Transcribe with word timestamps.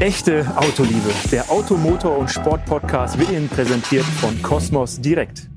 Echte 0.00 0.46
Autoliebe. 0.54 1.10
Der 1.32 1.50
Automotor- 1.50 2.18
und 2.18 2.30
Sport-Podcast 2.30 3.18
wird 3.18 3.32
Ihnen 3.32 3.48
präsentiert 3.48 4.04
von 4.04 4.40
Cosmos 4.42 5.00
Direkt. 5.00 5.50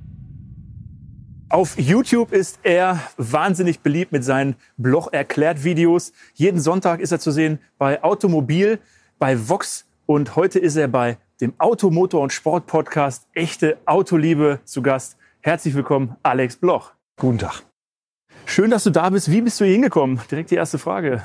Auf 1.50 1.78
YouTube 1.78 2.32
ist 2.32 2.58
er 2.64 3.00
wahnsinnig 3.18 3.82
beliebt 3.82 4.12
mit 4.12 4.24
seinen 4.24 4.56
Bloch-Erklärt-Videos. 4.78 6.12
Jeden 6.34 6.60
Sonntag 6.60 7.02
ist 7.02 7.12
er 7.12 7.20
zu 7.20 7.30
sehen 7.30 7.60
bei 7.78 8.04
Automobil, 8.04 8.80
bei 9.20 9.48
Vox 9.48 9.86
und 10.08 10.36
heute 10.36 10.58
ist 10.58 10.76
er 10.76 10.88
bei 10.88 11.20
dem 11.40 11.54
Automotor- 11.60 12.24
und 12.24 12.34
Sport-Podcast 12.34 13.28
Echte 13.36 13.78
Autoliebe 13.86 14.60
zu 14.64 14.82
Gast. 14.82 15.18
Herzlich 15.42 15.76
willkommen, 15.76 16.16
Alex 16.24 16.56
Bloch. 16.56 16.94
Guten 17.18 17.38
Tag. 17.38 17.62
Schön, 18.46 18.72
dass 18.72 18.86
du 18.86 18.90
da 18.90 19.12
bist. 19.12 19.30
Wie 19.30 19.42
bist 19.42 19.60
du 19.60 19.66
hier 19.66 19.74
hingekommen? 19.74 20.20
Direkt 20.32 20.50
die 20.50 20.56
erste 20.56 20.80
Frage. 20.80 21.22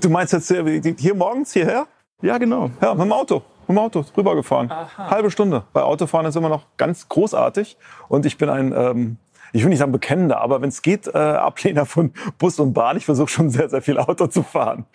Du 0.00 0.10
meinst 0.10 0.32
jetzt 0.32 0.52
hier 0.98 1.14
morgens 1.14 1.52
hierher? 1.52 1.86
Ja, 2.20 2.38
genau. 2.38 2.70
Ja, 2.82 2.94
mit 2.94 3.04
dem 3.04 3.12
Auto. 3.12 3.42
Mit 3.68 3.76
dem 3.76 3.78
Auto 3.78 4.04
rübergefahren. 4.16 4.70
Aha. 4.70 5.10
Halbe 5.10 5.30
Stunde. 5.30 5.62
Bei 5.72 5.82
Autofahren 5.82 6.26
ist 6.26 6.36
immer 6.36 6.48
noch 6.48 6.66
ganz 6.76 7.08
großartig. 7.08 7.76
Und 8.08 8.26
ich 8.26 8.38
bin 8.38 8.48
ein, 8.48 8.72
ähm, 8.76 9.16
ich 9.52 9.62
will 9.62 9.70
nicht 9.70 9.78
sagen 9.78 9.92
Bekennender, 9.92 10.40
aber 10.40 10.60
wenn 10.60 10.68
es 10.68 10.82
geht, 10.82 11.06
äh, 11.06 11.16
Ablehner 11.16 11.86
von 11.86 12.12
Bus 12.38 12.58
und 12.58 12.72
Bahn. 12.72 12.96
Ich 12.96 13.04
versuche 13.04 13.28
schon 13.28 13.50
sehr, 13.50 13.68
sehr 13.68 13.82
viel 13.82 13.98
Auto 13.98 14.26
zu 14.26 14.42
fahren. 14.42 14.86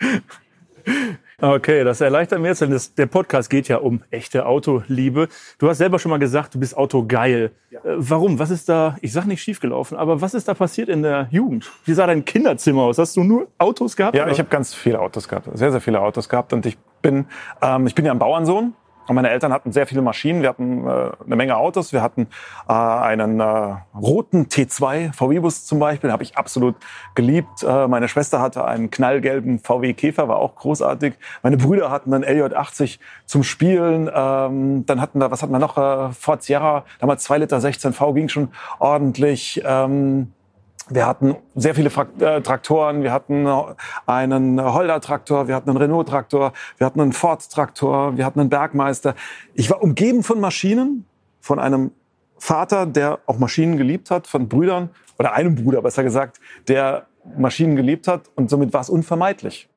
Okay, 1.40 1.82
das 1.82 2.00
erleichtert 2.00 2.40
mir 2.40 2.48
jetzt, 2.48 2.60
denn 2.60 2.70
das, 2.70 2.94
der 2.94 3.06
Podcast 3.06 3.50
geht 3.50 3.68
ja 3.68 3.78
um 3.78 4.02
echte 4.10 4.46
Autoliebe. 4.46 5.28
Du 5.58 5.68
hast 5.68 5.78
selber 5.78 5.98
schon 5.98 6.10
mal 6.10 6.18
gesagt, 6.18 6.54
du 6.54 6.60
bist 6.60 6.76
autogeil. 6.76 7.52
Ja. 7.70 7.80
Äh, 7.80 7.96
warum? 7.96 8.38
Was 8.38 8.50
ist 8.50 8.68
da, 8.68 8.96
ich 9.00 9.12
sag 9.12 9.24
nicht 9.26 9.42
schiefgelaufen, 9.42 9.96
aber 9.96 10.20
was 10.20 10.34
ist 10.34 10.46
da 10.46 10.54
passiert 10.54 10.88
in 10.88 11.02
der 11.02 11.28
Jugend? 11.30 11.70
Wie 11.86 11.94
sah 11.94 12.06
dein 12.06 12.24
Kinderzimmer 12.24 12.82
aus? 12.82 12.98
Hast 12.98 13.16
du 13.16 13.24
nur 13.24 13.48
Autos 13.58 13.96
gehabt? 13.96 14.14
Ja, 14.14 14.24
oder? 14.24 14.32
ich 14.32 14.38
habe 14.38 14.48
ganz 14.48 14.74
viele 14.74 15.00
Autos 15.00 15.26
gehabt, 15.26 15.48
sehr, 15.54 15.70
sehr 15.70 15.80
viele 15.80 16.00
Autos 16.00 16.28
gehabt 16.28 16.52
und 16.52 16.66
ich 16.66 16.76
bin, 17.04 17.26
ähm, 17.62 17.86
ich 17.86 17.94
bin 17.94 18.04
ja 18.04 18.10
ein 18.12 18.18
Bauernsohn 18.18 18.74
und 19.06 19.14
meine 19.14 19.30
Eltern 19.30 19.52
hatten 19.52 19.70
sehr 19.70 19.86
viele 19.86 20.00
Maschinen. 20.00 20.40
Wir 20.40 20.48
hatten 20.48 20.86
äh, 20.86 21.10
eine 21.24 21.36
Menge 21.36 21.56
Autos. 21.56 21.92
Wir 21.92 22.02
hatten 22.02 22.26
äh, 22.68 22.72
einen 22.72 23.38
äh, 23.38 23.76
roten 23.94 24.46
T2 24.46 25.12
VW-Bus 25.12 25.66
zum 25.66 25.78
Beispiel, 25.78 26.10
habe 26.10 26.22
ich 26.22 26.38
absolut 26.38 26.76
geliebt. 27.14 27.62
Äh, 27.62 27.86
meine 27.86 28.08
Schwester 28.08 28.40
hatte 28.40 28.64
einen 28.64 28.90
knallgelben 28.90 29.58
VW 29.58 29.92
Käfer, 29.92 30.28
war 30.28 30.36
auch 30.36 30.54
großartig. 30.54 31.14
Meine 31.42 31.58
Brüder 31.58 31.90
hatten 31.90 32.14
einen 32.14 32.24
LJ80 32.24 32.98
zum 33.26 33.42
Spielen. 33.42 34.10
Ähm, 34.12 34.86
dann 34.86 35.00
hatten 35.00 35.18
wir, 35.18 35.30
was 35.30 35.42
hatten 35.42 35.52
wir 35.52 35.58
noch? 35.58 35.76
Äh, 35.76 36.12
Ford 36.14 36.42
Sierra, 36.42 36.84
damals 36.98 37.24
2 37.24 37.38
Liter 37.38 37.60
16 37.60 37.92
V, 37.92 38.14
ging 38.14 38.28
schon 38.28 38.48
ordentlich. 38.78 39.62
Ähm, 39.66 40.32
wir 40.90 41.06
hatten 41.06 41.36
sehr 41.54 41.74
viele 41.74 41.90
äh, 42.20 42.40
Traktoren. 42.42 43.02
Wir 43.02 43.12
hatten 43.12 43.46
einen 44.06 44.62
Holder-Traktor, 44.62 45.48
wir 45.48 45.54
hatten 45.54 45.70
einen 45.70 45.78
Renault-Traktor, 45.78 46.52
wir 46.76 46.86
hatten 46.86 47.00
einen 47.00 47.12
Ford-Traktor, 47.12 48.16
wir 48.16 48.24
hatten 48.24 48.40
einen 48.40 48.50
Bergmeister. 48.50 49.14
Ich 49.54 49.70
war 49.70 49.82
umgeben 49.82 50.22
von 50.22 50.40
Maschinen, 50.40 51.06
von 51.40 51.58
einem 51.58 51.92
Vater, 52.38 52.86
der 52.86 53.20
auch 53.26 53.38
Maschinen 53.38 53.76
geliebt 53.76 54.10
hat, 54.10 54.26
von 54.26 54.48
Brüdern 54.48 54.90
oder 55.18 55.32
einem 55.32 55.54
Bruder 55.54 55.80
besser 55.80 56.02
gesagt, 56.02 56.40
der 56.68 57.06
Maschinen 57.38 57.76
geliebt 57.76 58.06
hat 58.08 58.30
und 58.34 58.50
somit 58.50 58.72
war 58.72 58.82
es 58.82 58.90
unvermeidlich. 58.90 59.68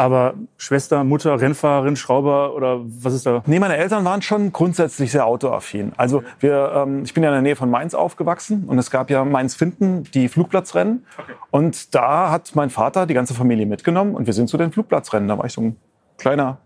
Aber 0.00 0.32
Schwester, 0.56 1.04
Mutter, 1.04 1.38
Rennfahrerin, 1.38 1.94
Schrauber 1.94 2.54
oder 2.54 2.80
was 2.82 3.12
ist 3.12 3.26
da? 3.26 3.42
Nee, 3.44 3.58
meine 3.58 3.76
Eltern 3.76 4.02
waren 4.06 4.22
schon 4.22 4.50
grundsätzlich 4.50 5.12
sehr 5.12 5.26
autoaffin. 5.26 5.92
Also 5.98 6.22
wir, 6.38 6.72
ähm, 6.74 7.02
ich 7.04 7.12
bin 7.12 7.22
ja 7.22 7.28
in 7.28 7.34
der 7.34 7.42
Nähe 7.42 7.54
von 7.54 7.68
Mainz 7.68 7.92
aufgewachsen 7.92 8.64
und 8.66 8.78
es 8.78 8.90
gab 8.90 9.10
ja 9.10 9.26
Mainz-Finden, 9.26 10.04
die 10.14 10.28
Flugplatzrennen. 10.28 11.04
Okay. 11.18 11.32
Und 11.50 11.94
da 11.94 12.30
hat 12.30 12.52
mein 12.54 12.70
Vater 12.70 13.04
die 13.04 13.12
ganze 13.12 13.34
Familie 13.34 13.66
mitgenommen 13.66 14.14
und 14.14 14.24
wir 14.24 14.32
sind 14.32 14.48
zu 14.48 14.56
den 14.56 14.72
Flugplatzrennen. 14.72 15.28
Da 15.28 15.36
war 15.36 15.44
ich 15.44 15.52
so 15.52 15.60
ein 15.60 15.76
kleiner 16.16 16.56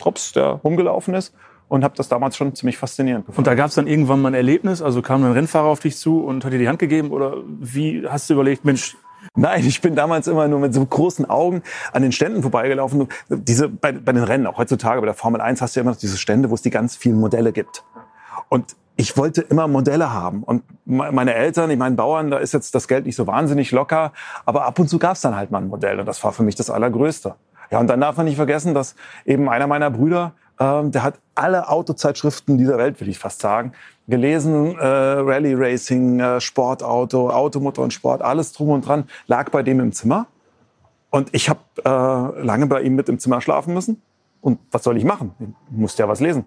Props, 0.00 0.32
der 0.32 0.46
rumgelaufen 0.46 1.14
ist 1.14 1.36
und 1.68 1.84
habe 1.84 1.94
das 1.96 2.08
damals 2.08 2.36
schon 2.36 2.52
ziemlich 2.56 2.78
faszinierend 2.78 3.26
gefunden. 3.26 3.38
Und 3.38 3.46
da 3.46 3.54
gab 3.54 3.68
es 3.68 3.76
dann 3.76 3.86
irgendwann 3.86 4.20
mal 4.20 4.30
ein 4.30 4.34
Erlebnis? 4.34 4.82
Also 4.82 5.02
kam 5.02 5.22
ein 5.22 5.30
Rennfahrer 5.30 5.68
auf 5.68 5.78
dich 5.78 5.98
zu 5.98 6.24
und 6.24 6.44
hat 6.44 6.52
dir 6.52 6.58
die 6.58 6.68
Hand 6.68 6.80
gegeben? 6.80 7.12
Oder 7.12 7.36
wie 7.60 8.04
hast 8.08 8.28
du 8.28 8.34
überlegt, 8.34 8.64
Mensch, 8.64 8.96
Nein, 9.34 9.64
ich 9.66 9.80
bin 9.80 9.94
damals 9.94 10.28
immer 10.28 10.48
nur 10.48 10.60
mit 10.60 10.74
so 10.74 10.84
großen 10.84 11.28
Augen 11.28 11.62
an 11.92 12.02
den 12.02 12.12
Ständen 12.12 12.42
vorbeigelaufen. 12.42 13.08
Diese, 13.28 13.68
bei, 13.68 13.92
bei 13.92 14.12
den 14.12 14.24
Rennen, 14.24 14.46
auch 14.46 14.58
heutzutage 14.58 15.00
bei 15.00 15.06
der 15.06 15.14
Formel 15.14 15.40
1 15.40 15.60
hast 15.60 15.74
du 15.74 15.80
ja 15.80 15.82
immer 15.82 15.92
noch 15.92 15.98
diese 15.98 16.18
Stände, 16.18 16.50
wo 16.50 16.54
es 16.54 16.62
die 16.62 16.70
ganz 16.70 16.96
vielen 16.96 17.18
Modelle 17.18 17.52
gibt. 17.52 17.84
Und 18.48 18.76
ich 18.96 19.16
wollte 19.16 19.42
immer 19.42 19.68
Modelle 19.68 20.12
haben. 20.12 20.42
Und 20.42 20.62
meine 20.86 21.34
Eltern, 21.34 21.70
ich 21.70 21.78
meine 21.78 21.96
Bauern, 21.96 22.30
da 22.30 22.38
ist 22.38 22.54
jetzt 22.54 22.74
das 22.74 22.88
Geld 22.88 23.04
nicht 23.04 23.16
so 23.16 23.26
wahnsinnig 23.26 23.70
locker, 23.70 24.12
aber 24.46 24.64
ab 24.64 24.78
und 24.78 24.88
zu 24.88 24.98
gab 24.98 25.16
es 25.16 25.20
dann 25.20 25.36
halt 25.36 25.50
mal 25.50 25.58
ein 25.58 25.68
Modell. 25.68 26.00
Und 26.00 26.06
das 26.06 26.22
war 26.24 26.32
für 26.32 26.42
mich 26.42 26.54
das 26.54 26.70
Allergrößte. 26.70 27.34
Ja, 27.70 27.80
und 27.80 27.88
dann 27.88 28.00
darf 28.00 28.16
man 28.16 28.26
nicht 28.26 28.36
vergessen, 28.36 28.74
dass 28.74 28.94
eben 29.24 29.48
einer 29.48 29.66
meiner 29.66 29.90
Brüder, 29.90 30.32
ähm, 30.58 30.90
der 30.90 31.02
hat 31.02 31.18
alle 31.34 31.68
Autozeitschriften 31.68 32.58
dieser 32.58 32.78
Welt, 32.78 33.00
will 33.00 33.08
ich 33.08 33.18
fast 33.18 33.40
sagen, 33.40 33.72
gelesen, 34.08 34.76
äh, 34.78 34.86
Rally 34.86 35.54
Racing, 35.54 36.20
äh, 36.20 36.40
Sportauto, 36.40 37.30
Automotor 37.30 37.84
und 37.84 37.92
Sport, 37.92 38.22
alles 38.22 38.52
drum 38.52 38.70
und 38.70 38.86
dran, 38.86 39.04
lag 39.26 39.50
bei 39.50 39.62
dem 39.62 39.80
im 39.80 39.92
Zimmer. 39.92 40.26
Und 41.10 41.30
ich 41.32 41.48
habe 41.48 41.60
äh, 41.84 42.42
lange 42.42 42.66
bei 42.66 42.82
ihm 42.82 42.94
mit 42.94 43.08
im 43.08 43.18
Zimmer 43.18 43.40
schlafen 43.40 43.74
müssen. 43.74 44.02
Und 44.40 44.58
was 44.70 44.82
soll 44.82 44.96
ich 44.96 45.04
machen? 45.04 45.34
Ich 45.70 45.76
musste 45.76 46.02
ja 46.02 46.08
was 46.08 46.20
lesen. 46.20 46.44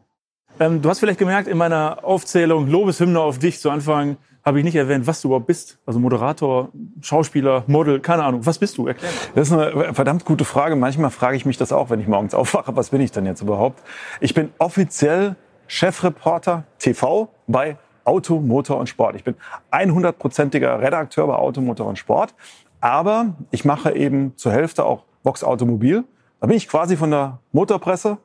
Ähm, 0.60 0.82
du 0.82 0.90
hast 0.90 1.00
vielleicht 1.00 1.20
gemerkt, 1.20 1.48
in 1.48 1.58
meiner 1.58 2.04
Aufzählung 2.04 2.68
Lobeshymne 2.68 3.20
auf 3.20 3.40
dich 3.40 3.60
zu 3.60 3.70
Anfang 3.70 4.18
habe 4.44 4.60
ich 4.60 4.66
nicht 4.66 4.76
erwähnt, 4.76 5.08
was 5.08 5.22
du 5.22 5.30
überhaupt 5.30 5.48
bist. 5.48 5.80
Also 5.86 6.00
Moderator, 6.00 6.70
Schauspieler, 7.02 7.64
Model, 7.68 8.00
keine 8.00 8.24
Ahnung. 8.24 8.46
Was 8.46 8.58
bist 8.58 8.78
du? 8.78 8.88
Erklär. 8.88 9.12
Das 9.36 9.50
ist 9.50 9.54
eine 9.54 9.94
verdammt 9.94 10.26
gute 10.26 10.46
Frage. 10.46 10.76
Manchmal 10.76 11.12
frage 11.12 11.38
ich 11.38 11.46
mich 11.46 11.58
das 11.58 11.72
auch, 11.72 11.90
wenn 11.90 12.00
ich 12.00 12.08
morgens 12.08 12.34
aufwache. 12.36 12.76
Was 12.76 12.90
bin 12.90 13.02
ich 13.02 13.12
denn 13.12 13.26
jetzt 13.26 13.42
überhaupt? 13.42 13.82
Ich 14.20 14.34
bin 14.34 14.50
offiziell 14.58 15.36
Chefreporter 15.68 16.64
TV 16.78 17.30
bei 17.48 17.78
Auto, 18.04 18.40
Motor 18.40 18.78
und 18.78 18.90
Sport. 18.90 19.16
Ich 19.16 19.24
bin 19.24 19.36
100-prozentiger 19.72 20.82
Redakteur 20.82 21.28
bei 21.28 21.36
Auto, 21.36 21.62
Motor 21.62 21.88
und 21.88 21.98
Sport. 21.98 22.34
Aber 22.82 23.36
ich 23.52 23.66
mache 23.66 23.96
eben 23.96 24.34
zur 24.36 24.52
Hälfte 24.52 24.84
auch 24.84 25.04
Vox 25.24 25.44
Automobil. 25.44 26.06
Da 26.40 26.48
bin 26.48 26.58
ich 26.58 26.68
quasi 26.68 26.98
von 26.98 27.12
der 27.12 27.40
Motorpresse 27.52 28.18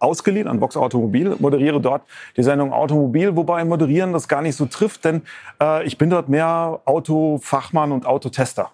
ausgeliehen 0.00 0.48
an 0.48 0.60
Vox 0.60 0.76
Automobil, 0.76 1.36
moderiere 1.38 1.80
dort 1.80 2.02
die 2.36 2.42
Sendung 2.42 2.72
Automobil, 2.72 3.36
wobei 3.36 3.64
moderieren 3.64 4.12
das 4.12 4.28
gar 4.28 4.42
nicht 4.42 4.56
so 4.56 4.66
trifft, 4.66 5.04
denn 5.04 5.22
äh, 5.60 5.84
ich 5.84 5.98
bin 5.98 6.10
dort 6.10 6.28
mehr 6.28 6.80
Autofachmann 6.84 7.92
und 7.92 8.06
Autotester. 8.06 8.70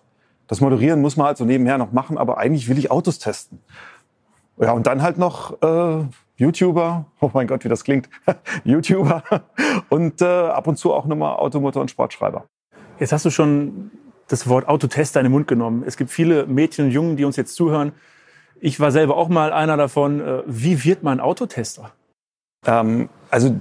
Das 0.47 0.61
Moderieren 0.61 1.01
muss 1.01 1.17
man 1.17 1.29
halt 1.29 1.39
so 1.39 1.45
nebenher 1.45 1.79
noch 1.79 1.93
machen, 1.93 2.19
aber 2.19 2.39
eigentlich 2.39 2.69
will 2.69 2.79
ich 2.79 2.91
Autos 2.91 3.19
testen. 3.19 3.61
Ja, 4.59 4.73
und 4.73 4.87
dann 4.87 5.03
halt 5.03 5.19
noch 5.19 5.61
äh, 5.63 6.05
YouTuber, 6.37 7.07
oh 7.21 7.31
mein 7.33 7.47
Gott, 7.47 7.65
wie 7.65 7.69
das 7.69 7.85
klingt, 7.85 8.09
YouTuber 8.65 9.23
und 9.89 10.21
äh, 10.21 10.25
ab 10.25 10.67
und 10.67 10.77
zu 10.77 10.93
auch 10.93 11.07
nochmal 11.07 11.37
Automotor- 11.37 11.81
und 11.81 11.91
Sportschreiber. 11.91 12.45
Jetzt 12.99 13.13
hast 13.13 13.25
du 13.25 13.31
schon 13.31 13.91
das 14.29 14.49
Wort 14.49 14.69
Autotester 14.69 15.21
in 15.21 15.25
den 15.25 15.33
Mund 15.33 15.49
genommen. 15.49 15.83
Es 15.87 15.97
gibt 15.97 16.11
viele 16.11 16.47
Mädchen 16.47 16.87
und 16.87 16.91
Jungen, 16.93 17.17
die 17.17 17.25
uns 17.25 17.37
jetzt 17.37 17.55
zuhören. 17.55 17.93
Ich 18.65 18.81
war 18.81 18.91
selber 18.91 19.19
auch 19.19 19.29
mal 19.29 19.53
einer 19.53 19.77
davon. 19.77 20.23
Äh, 20.23 20.43
wie 20.47 20.85
wird 20.85 21.03
man 21.03 21.21
Autotester? 21.21 21.91
Ähm, 22.65 23.11
also 23.29 23.61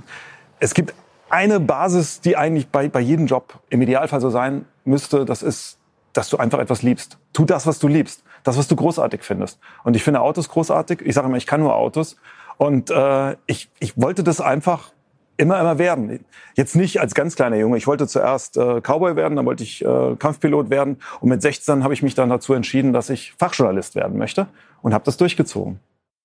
es 0.62 0.74
gibt 0.74 0.94
eine 1.30 1.59
Basis, 1.59 2.22
die 2.22 2.38
eigentlich 2.38 2.69
bei, 2.69 2.88
bei 2.88 3.02
jedem 3.02 3.25
Job 3.25 3.59
im 3.69 3.81
Idealfall 3.81 4.22
so 4.22 4.30
sein 4.30 4.63
müsste. 4.86 5.25
Das 5.25 5.44
ist, 5.44 5.78
dass 6.13 6.30
du 6.30 6.38
einfach 6.38 6.59
etwas 6.59 6.84
liebst. 6.84 7.18
Tu 7.34 7.44
das, 7.44 7.68
was 7.68 7.80
du 7.80 7.90
liebst. 7.90 8.24
Das, 8.46 8.58
was 8.58 8.69
du 8.69 8.78
großartig 8.78 9.24
findest. 9.24 9.59
Und 9.84 9.97
ich 9.97 10.06
finde 10.06 10.22
Autos 10.22 10.47
großartig. 10.47 11.02
Ich 11.02 11.16
sage 11.16 11.28
immer, 11.28 11.36
ich 11.36 11.47
kann 11.47 11.59
nur 11.59 11.75
Autos. 11.75 12.16
Und 12.56 12.90
äh, 12.90 13.36
ich, 13.46 13.69
ich 13.80 14.00
wollte 14.02 14.24
das 14.24 14.40
einfach 14.40 14.94
immer, 15.38 15.60
immer 15.60 15.78
werden. 15.78 16.26
Jetzt 16.56 16.76
nicht 16.76 17.00
als 17.02 17.14
ganz 17.16 17.36
kleiner 17.36 17.58
Junge. 17.58 17.78
Ich 17.78 17.88
wollte 17.88 18.08
zuerst 18.08 18.58
äh, 18.58 18.82
Cowboy 18.82 19.16
werden, 19.16 19.36
dann 19.36 19.46
wollte 19.46 19.64
ich 19.64 19.84
äh, 19.84 20.16
Kampfpilot 20.18 20.70
werden. 20.70 20.98
Und 21.22 21.30
mit 21.30 21.42
16 21.42 21.84
habe 21.84 21.94
ich 21.94 22.04
mich 22.04 22.16
dann 22.16 22.30
dazu 22.30 22.54
entschieden, 22.54 22.94
dass 22.94 23.10
ich 23.10 23.34
Fachjournalist 23.38 23.96
werden 23.96 24.18
möchte 24.18 24.48
und 24.82 24.94
habe 24.94 25.04
das 25.04 25.18
durchgezogen. 25.18 25.80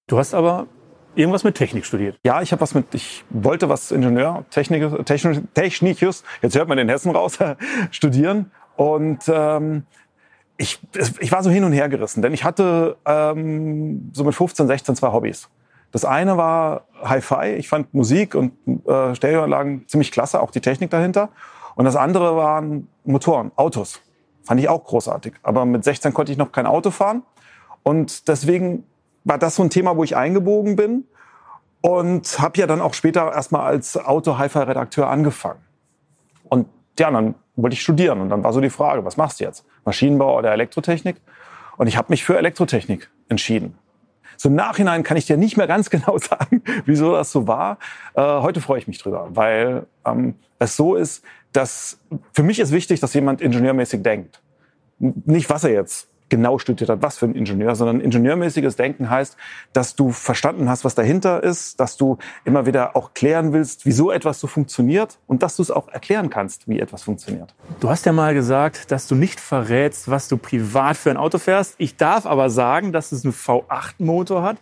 Du 0.06 0.18
hast 0.18 0.34
aber 0.34 0.66
irgendwas 1.14 1.44
mit 1.44 1.54
Technik 1.54 1.84
studiert. 1.84 2.18
Ja, 2.24 2.42
ich 2.42 2.52
habe 2.52 2.60
was 2.60 2.74
mit, 2.74 2.94
ich 2.94 3.24
wollte 3.30 3.68
was 3.68 3.90
Ingenieur, 3.90 4.44
Technik, 4.50 5.04
Technik, 5.04 5.54
Technikus, 5.54 6.22
jetzt 6.42 6.56
hört 6.56 6.68
man 6.68 6.78
den 6.78 6.88
Hessen 6.88 7.10
raus, 7.10 7.38
studieren. 7.90 8.50
Und 8.76 9.24
ähm, 9.28 9.84
ich, 10.56 10.78
ich 11.20 11.32
war 11.32 11.42
so 11.42 11.50
hin 11.50 11.64
und 11.64 11.72
her 11.72 11.88
gerissen, 11.88 12.22
denn 12.22 12.32
ich 12.34 12.44
hatte 12.44 12.96
ähm, 13.04 14.10
so 14.12 14.24
mit 14.24 14.34
15, 14.34 14.66
16 14.66 14.96
zwei 14.96 15.12
Hobbys. 15.12 15.48
Das 15.90 16.04
eine 16.04 16.36
war 16.36 16.82
Hi-Fi. 17.02 17.54
Ich 17.56 17.68
fand 17.68 17.92
Musik 17.94 18.34
und 18.34 18.52
äh, 18.86 19.14
Stereoanlagen 19.14 19.86
ziemlich 19.88 20.12
klasse, 20.12 20.40
auch 20.40 20.50
die 20.50 20.60
Technik 20.60 20.90
dahinter. 20.90 21.30
Und 21.76 21.84
das 21.84 21.96
andere 21.96 22.36
waren 22.36 22.88
Motoren, 23.04 23.52
Autos. 23.56 24.00
Fand 24.42 24.60
ich 24.60 24.68
auch 24.68 24.84
großartig. 24.84 25.34
Aber 25.42 25.64
mit 25.64 25.84
16 25.84 26.12
konnte 26.12 26.32
ich 26.32 26.38
noch 26.38 26.52
kein 26.52 26.66
Auto 26.66 26.90
fahren. 26.90 27.22
Und 27.82 28.28
deswegen 28.28 28.84
war 29.24 29.38
das 29.38 29.56
so 29.56 29.62
ein 29.62 29.70
Thema, 29.70 29.96
wo 29.96 30.04
ich 30.04 30.16
eingebogen 30.16 30.76
bin. 30.76 31.04
Und 31.80 32.40
habe 32.40 32.58
ja 32.58 32.66
dann 32.66 32.80
auch 32.80 32.94
später 32.94 33.32
erstmal 33.32 33.62
als 33.62 33.96
Auto-Hi-Fi-Redakteur 33.96 35.08
angefangen. 35.08 35.60
Und 36.48 36.66
ja, 36.98 37.10
dann 37.10 37.36
wollte 37.54 37.74
ich 37.74 37.82
studieren. 37.82 38.20
Und 38.20 38.30
dann 38.30 38.42
war 38.42 38.52
so 38.52 38.60
die 38.60 38.70
Frage, 38.70 39.04
was 39.04 39.16
machst 39.16 39.40
du 39.40 39.44
jetzt? 39.44 39.64
Maschinenbau 39.84 40.36
oder 40.36 40.52
Elektrotechnik? 40.52 41.16
Und 41.76 41.86
ich 41.86 41.96
habe 41.96 42.08
mich 42.10 42.24
für 42.24 42.36
Elektrotechnik 42.36 43.08
entschieden. 43.28 43.78
So 44.38 44.48
im 44.48 44.54
Nachhinein 44.54 45.02
kann 45.02 45.16
ich 45.16 45.26
dir 45.26 45.36
nicht 45.36 45.56
mehr 45.56 45.66
ganz 45.66 45.90
genau 45.90 46.16
sagen, 46.16 46.62
wieso 46.86 47.12
das 47.12 47.30
so 47.30 47.46
war. 47.46 47.78
Äh, 48.14 48.22
heute 48.22 48.62
freue 48.62 48.78
ich 48.78 48.88
mich 48.88 48.98
drüber, 48.98 49.28
weil 49.30 49.86
ähm, 50.06 50.36
es 50.58 50.76
so 50.76 50.94
ist, 50.94 51.22
dass 51.52 51.98
für 52.32 52.42
mich 52.42 52.60
ist 52.60 52.72
wichtig, 52.72 53.00
dass 53.00 53.12
jemand 53.14 53.40
ingenieurmäßig 53.40 54.02
denkt. 54.02 54.40
Nicht, 54.98 55.50
was 55.50 55.64
er 55.64 55.72
jetzt 55.72 56.08
genau 56.28 56.58
studiert 56.58 56.90
hat, 56.90 57.02
was 57.02 57.18
für 57.18 57.26
ein 57.26 57.34
Ingenieur, 57.34 57.74
sondern 57.74 58.00
ingenieurmäßiges 58.00 58.76
Denken 58.76 59.10
heißt, 59.10 59.36
dass 59.72 59.94
du 59.96 60.10
verstanden 60.10 60.68
hast, 60.68 60.84
was 60.84 60.94
dahinter 60.94 61.42
ist, 61.42 61.80
dass 61.80 61.96
du 61.96 62.18
immer 62.44 62.66
wieder 62.66 62.96
auch 62.96 63.14
klären 63.14 63.52
willst, 63.52 63.86
wieso 63.86 64.10
etwas 64.10 64.40
so 64.40 64.46
funktioniert 64.46 65.18
und 65.26 65.42
dass 65.42 65.56
du 65.56 65.62
es 65.62 65.70
auch 65.70 65.88
erklären 65.88 66.30
kannst, 66.30 66.68
wie 66.68 66.80
etwas 66.80 67.02
funktioniert. 67.02 67.54
Du 67.80 67.88
hast 67.88 68.06
ja 68.06 68.12
mal 68.12 68.34
gesagt, 68.34 68.90
dass 68.90 69.06
du 69.06 69.14
nicht 69.14 69.40
verrätst, 69.40 70.10
was 70.10 70.28
du 70.28 70.36
privat 70.36 70.96
für 70.96 71.10
ein 71.10 71.16
Auto 71.16 71.38
fährst. 71.38 71.74
Ich 71.78 71.96
darf 71.96 72.26
aber 72.26 72.50
sagen, 72.50 72.92
dass 72.92 73.12
es 73.12 73.24
einen 73.24 73.34
V8-Motor 73.34 74.42
hat. 74.42 74.58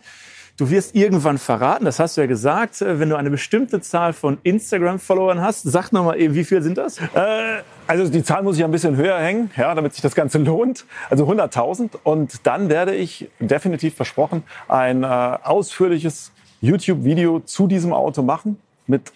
Du 0.57 0.71
wirst 0.71 0.95
irgendwann 0.95 1.37
verraten, 1.37 1.85
das 1.85 1.99
hast 1.99 2.17
du 2.17 2.21
ja 2.21 2.27
gesagt, 2.27 2.81
äh, 2.81 2.99
wenn 2.99 3.09
du 3.09 3.15
eine 3.15 3.29
bestimmte 3.29 3.79
Zahl 3.79 4.11
von 4.11 4.39
Instagram-Followern 4.41 5.39
hast. 5.39 5.61
Sag 5.61 5.91
nochmal, 5.91 6.17
wie 6.17 6.43
viel 6.43 6.63
sind 6.63 6.79
das? 6.79 6.97
Äh, 6.97 7.61
also 7.85 8.11
die 8.11 8.23
Zahl 8.23 8.41
muss 8.41 8.57
ich 8.57 8.63
ein 8.63 8.71
bisschen 8.71 8.95
höher 8.95 9.19
hängen, 9.19 9.51
ja, 9.55 9.75
damit 9.75 9.93
sich 9.93 10.01
das 10.01 10.15
Ganze 10.15 10.37
lohnt. 10.39 10.85
Also 11.11 11.29
100.000. 11.29 11.97
Und 12.03 12.47
dann 12.47 12.69
werde 12.69 12.95
ich 12.95 13.29
definitiv 13.39 13.93
versprochen 13.93 14.41
ein 14.67 15.03
äh, 15.03 15.05
ausführliches 15.05 16.31
YouTube-Video 16.61 17.41
zu 17.41 17.67
diesem 17.67 17.93
Auto 17.93 18.23
machen 18.23 18.57
mit 18.87 19.11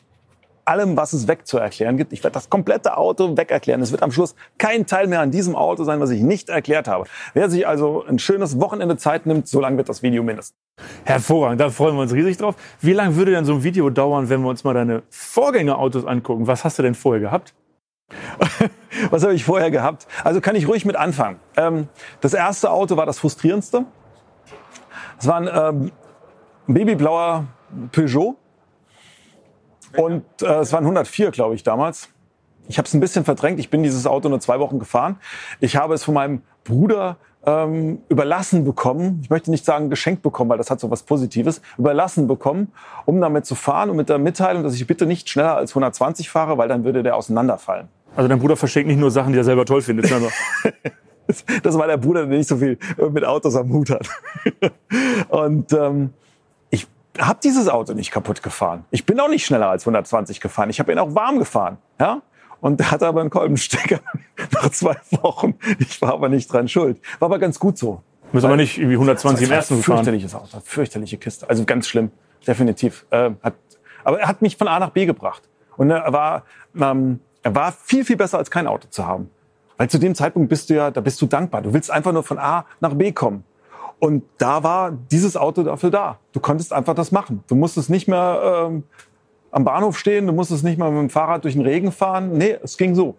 allem, 0.71 0.95
was 0.95 1.11
es 1.11 1.27
wegzuerklären 1.27 1.97
gibt. 1.97 2.13
Ich 2.13 2.23
werde 2.23 2.33
das 2.33 2.49
komplette 2.49 2.97
Auto 2.97 3.35
wegerklären. 3.35 3.81
Es 3.81 3.91
wird 3.91 4.03
am 4.03 4.11
Schluss 4.11 4.35
kein 4.57 4.85
Teil 4.85 5.07
mehr 5.07 5.19
an 5.19 5.29
diesem 5.29 5.55
Auto 5.55 5.83
sein, 5.83 5.99
was 5.99 6.09
ich 6.11 6.21
nicht 6.21 6.47
erklärt 6.47 6.87
habe. 6.87 7.05
Wer 7.33 7.49
sich 7.49 7.67
also 7.67 8.05
ein 8.07 8.19
schönes 8.19 8.59
Wochenende 8.59 8.95
Zeit 8.95 9.25
nimmt, 9.25 9.49
so 9.49 9.59
lange 9.59 9.77
wird 9.77 9.89
das 9.89 10.01
Video 10.01 10.23
mindestens. 10.23 10.57
Hervorragend, 11.03 11.59
da 11.59 11.69
freuen 11.69 11.95
wir 11.95 12.01
uns 12.01 12.13
riesig 12.13 12.37
drauf. 12.37 12.55
Wie 12.79 12.93
lange 12.93 13.17
würde 13.17 13.31
denn 13.31 13.43
so 13.43 13.53
ein 13.53 13.63
Video 13.63 13.89
dauern, 13.89 14.29
wenn 14.29 14.41
wir 14.41 14.49
uns 14.49 14.63
mal 14.63 14.73
deine 14.73 15.03
Vorgängerautos 15.09 16.05
angucken? 16.05 16.47
Was 16.47 16.63
hast 16.63 16.79
du 16.79 16.83
denn 16.83 16.95
vorher 16.95 17.19
gehabt? 17.21 17.53
was 19.09 19.23
habe 19.23 19.33
ich 19.33 19.43
vorher 19.43 19.71
gehabt? 19.71 20.07
Also 20.23 20.39
kann 20.39 20.55
ich 20.55 20.69
ruhig 20.69 20.85
mit 20.85 20.95
anfangen. 20.95 21.39
Ähm, 21.57 21.89
das 22.21 22.33
erste 22.33 22.71
Auto 22.71 22.95
war 22.95 23.05
das 23.05 23.19
frustrierendste. 23.19 23.85
Es 25.19 25.27
war 25.27 25.35
ein 25.35 25.49
ähm, 25.53 25.91
babyblauer 26.67 27.45
Peugeot 27.91 28.37
und 29.97 30.23
äh, 30.41 30.59
es 30.59 30.73
waren 30.73 30.83
104, 30.83 31.31
glaube 31.31 31.55
ich, 31.55 31.63
damals. 31.63 32.09
Ich 32.67 32.77
habe 32.77 32.87
es 32.87 32.93
ein 32.93 32.99
bisschen 32.99 33.25
verdrängt. 33.25 33.59
Ich 33.59 33.69
bin 33.69 33.83
dieses 33.83 34.05
Auto 34.05 34.29
nur 34.29 34.39
zwei 34.39 34.59
Wochen 34.59 34.79
gefahren. 34.79 35.17
Ich 35.59 35.75
habe 35.75 35.93
es 35.93 36.03
von 36.03 36.13
meinem 36.13 36.41
Bruder 36.63 37.17
ähm, 37.45 37.99
überlassen 38.07 38.63
bekommen. 38.63 39.19
Ich 39.23 39.29
möchte 39.29 39.51
nicht 39.51 39.65
sagen 39.65 39.89
geschenkt 39.89 40.21
bekommen, 40.21 40.49
weil 40.49 40.57
das 40.57 40.69
hat 40.69 40.79
so 40.79 40.91
was 40.91 41.03
Positives. 41.03 41.61
Überlassen 41.77 42.27
bekommen, 42.27 42.71
um 43.05 43.19
damit 43.19 43.45
zu 43.45 43.55
fahren 43.55 43.89
und 43.89 43.97
mit 43.97 44.09
der 44.09 44.19
Mitteilung, 44.19 44.63
dass 44.63 44.75
ich 44.75 44.85
bitte 44.85 45.05
nicht 45.05 45.29
schneller 45.29 45.55
als 45.55 45.71
120 45.71 46.29
fahre, 46.29 46.57
weil 46.57 46.67
dann 46.67 46.83
würde 46.83 47.03
der 47.03 47.15
auseinanderfallen. 47.15 47.87
Also 48.15 48.27
dein 48.27 48.39
Bruder 48.39 48.57
verschenkt 48.57 48.87
nicht 48.87 48.99
nur 48.99 49.11
Sachen, 49.11 49.33
die 49.33 49.39
er 49.39 49.43
selber 49.43 49.65
toll 49.65 49.81
findet. 49.81 50.11
das 51.63 51.77
war 51.77 51.87
der 51.87 51.97
Bruder, 51.97 52.25
der 52.25 52.37
nicht 52.37 52.49
so 52.49 52.57
viel 52.57 52.77
mit 53.11 53.25
Autos 53.25 53.55
am 53.55 53.71
Hut 53.71 53.89
hat. 53.89 54.07
und 55.29 55.73
ähm, 55.73 56.11
habe 57.19 57.39
dieses 57.43 57.67
Auto 57.67 57.93
nicht 57.93 58.11
kaputt 58.11 58.41
gefahren. 58.41 58.85
Ich 58.91 59.05
bin 59.05 59.19
auch 59.19 59.27
nicht 59.27 59.45
schneller 59.45 59.69
als 59.69 59.83
120 59.83 60.39
gefahren. 60.39 60.69
Ich 60.69 60.79
habe 60.79 60.91
ihn 60.91 60.99
auch 60.99 61.13
warm 61.13 61.39
gefahren. 61.39 61.77
Ja? 61.99 62.21
Und 62.61 62.79
der 62.79 62.91
hatte 62.91 63.07
aber 63.07 63.21
einen 63.21 63.29
Kolbenstecker 63.29 63.99
nach 64.51 64.69
zwei 64.69 64.95
Wochen. 65.11 65.55
Ich 65.79 66.01
war 66.01 66.13
aber 66.13 66.29
nicht 66.29 66.51
dran 66.51 66.67
schuld. 66.67 67.01
War 67.19 67.27
aber 67.27 67.39
ganz 67.39 67.59
gut 67.59 67.77
so. 67.77 68.01
Muss 68.31 68.45
aber 68.45 68.55
nicht 68.55 68.77
irgendwie 68.77 68.95
120 68.95 69.47
im 69.47 69.51
ersten 69.51 69.75
fahren. 69.81 69.97
Fürchterliches 69.97 70.35
Auto, 70.35 70.59
fürchterliche 70.63 71.17
Kiste. 71.17 71.49
Also 71.49 71.65
ganz 71.65 71.87
schlimm, 71.87 72.11
definitiv. 72.47 73.05
Äh, 73.09 73.31
hat, 73.43 73.55
aber 74.03 74.21
er 74.21 74.27
hat 74.27 74.41
mich 74.41 74.55
von 74.55 74.67
A 74.67 74.79
nach 74.79 74.91
B 74.91 75.05
gebracht. 75.05 75.43
Und 75.75 75.89
er 75.89 76.13
war, 76.13 76.43
ähm, 76.79 77.19
er 77.43 77.55
war 77.55 77.71
viel, 77.71 78.05
viel 78.05 78.15
besser 78.15 78.37
als 78.37 78.49
kein 78.49 78.67
Auto 78.67 78.87
zu 78.89 79.05
haben. 79.05 79.29
Weil 79.77 79.89
zu 79.89 79.97
dem 79.97 80.15
Zeitpunkt 80.15 80.47
bist 80.47 80.69
du 80.69 80.75
ja, 80.75 80.91
da 80.91 81.01
bist 81.01 81.21
du 81.21 81.25
dankbar. 81.25 81.61
Du 81.61 81.73
willst 81.73 81.91
einfach 81.91 82.13
nur 82.13 82.23
von 82.23 82.37
A 82.37 82.65
nach 82.79 82.93
B 82.93 83.11
kommen. 83.11 83.43
Und 84.01 84.23
da 84.39 84.63
war 84.63 84.91
dieses 85.11 85.37
Auto 85.37 85.61
dafür 85.61 85.91
da. 85.91 86.17
Du 86.31 86.39
konntest 86.39 86.73
einfach 86.73 86.95
das 86.95 87.11
machen. 87.11 87.43
Du 87.47 87.53
musstest 87.53 87.91
nicht 87.91 88.07
mehr 88.07 88.69
ähm, 88.71 88.83
am 89.51 89.63
Bahnhof 89.63 89.95
stehen, 89.95 90.25
du 90.25 90.33
musstest 90.33 90.63
nicht 90.63 90.79
mehr 90.79 90.89
mit 90.89 90.99
dem 91.01 91.09
Fahrrad 91.11 91.43
durch 91.43 91.53
den 91.53 91.61
Regen 91.61 91.91
fahren. 91.91 92.35
Nee, 92.35 92.57
es 92.63 92.77
ging 92.77 92.95
so. 92.95 93.15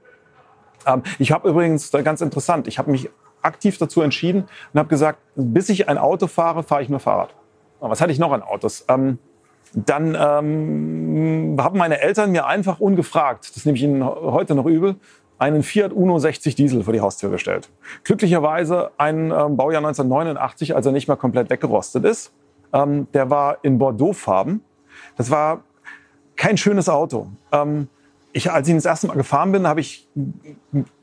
Ähm, 0.85 1.05
ich 1.21 1.31
habe 1.31 1.49
übrigens, 1.49 1.93
ganz 1.93 2.21
interessant, 2.21 2.67
ich 2.67 2.81
habe 2.81 2.91
mich 2.91 3.09
aktiv 3.43 3.79
dazu 3.79 4.01
entschieden 4.01 4.49
und 4.73 4.79
habe 4.81 4.89
gesagt, 4.89 5.21
bis 5.37 5.69
ich 5.69 5.89
ein 5.89 5.99
Auto 5.99 6.27
fahre, 6.27 6.65
fahre 6.65 6.83
ich 6.83 6.89
nur 6.89 6.99
Fahrrad. 6.99 7.33
Was 7.79 8.01
hatte 8.01 8.11
ich 8.11 8.19
noch 8.19 8.33
an 8.33 8.43
Autos? 8.43 8.85
Ähm, 8.89 9.21
dann 9.75 10.17
ähm, 10.19 11.57
haben 11.61 11.79
meine 11.79 12.01
Eltern 12.01 12.33
mir 12.33 12.47
einfach 12.47 12.81
ungefragt, 12.81 13.53
das 13.55 13.65
nehme 13.65 13.79
ich 13.79 13.85
ihnen 13.85 14.05
heute 14.05 14.57
noch 14.57 14.67
übel, 14.67 14.97
einen 15.43 15.65
Fiat 15.65 15.93
Uno 15.93 16.21
60 16.21 16.55
Diesel 16.55 16.85
vor 16.85 16.93
die 16.93 17.01
Haustür 17.01 17.29
gestellt. 17.29 17.69
Glücklicherweise 18.05 18.93
ein 18.97 19.33
ähm, 19.33 19.57
Baujahr 19.57 19.81
1989, 19.85 20.77
als 20.77 20.87
er 20.87 20.93
nicht 20.93 21.09
mehr 21.09 21.17
komplett 21.17 21.51
weggerostet 21.51 22.05
ist. 22.05 22.33
Ähm, 22.73 23.09
der 23.13 23.29
war 23.29 23.59
in 23.63 23.77
Bordeaux-Farben. 23.77 24.63
Das 25.17 25.33
war 25.33 25.65
kein 26.37 26.57
schönes 26.57 26.89
Auto. 26.89 27.27
Ähm, 27.51 27.89
ich, 28.33 28.53
als 28.53 28.69
ich 28.69 28.71
ihn 28.71 28.77
das 28.77 28.85
erste 28.85 29.09
Mal 29.09 29.17
gefahren 29.17 29.51
bin, 29.51 29.67
habe 29.67 29.81
ich 29.81 30.09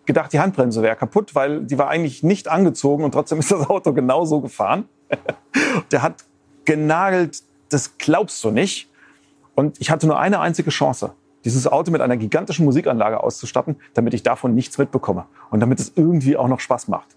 gedacht, 0.06 0.32
die 0.32 0.40
Handbremse 0.40 0.82
wäre 0.82 0.96
kaputt, 0.96 1.36
weil 1.36 1.66
die 1.66 1.78
war 1.78 1.90
eigentlich 1.90 2.24
nicht 2.24 2.48
angezogen 2.48 3.04
und 3.04 3.12
trotzdem 3.12 3.40
ist 3.40 3.52
das 3.52 3.70
Auto 3.70 3.92
genauso 3.92 4.40
gefahren. 4.40 4.88
der 5.92 6.02
hat 6.02 6.24
genagelt, 6.64 7.44
das 7.68 7.98
glaubst 7.98 8.42
du 8.46 8.52
nicht. 8.52 8.90
Und 9.54 9.82
ich 9.82 9.92
hatte 9.92 10.08
nur 10.08 10.18
eine 10.18 10.40
einzige 10.40 10.70
Chance 10.70 11.12
dieses 11.46 11.68
Auto 11.68 11.92
mit 11.92 12.02
einer 12.02 12.18
gigantischen 12.18 12.66
Musikanlage 12.66 13.24
auszustatten, 13.24 13.78
damit 13.94 14.14
ich 14.14 14.24
davon 14.24 14.56
nichts 14.56 14.78
mitbekomme 14.78 15.26
und 15.52 15.60
damit 15.60 15.80
es 15.80 15.94
irgendwie 15.96 16.38
auch 16.38 16.48
noch 16.48 16.60
Spaß 16.60 16.88
macht. 16.88 17.16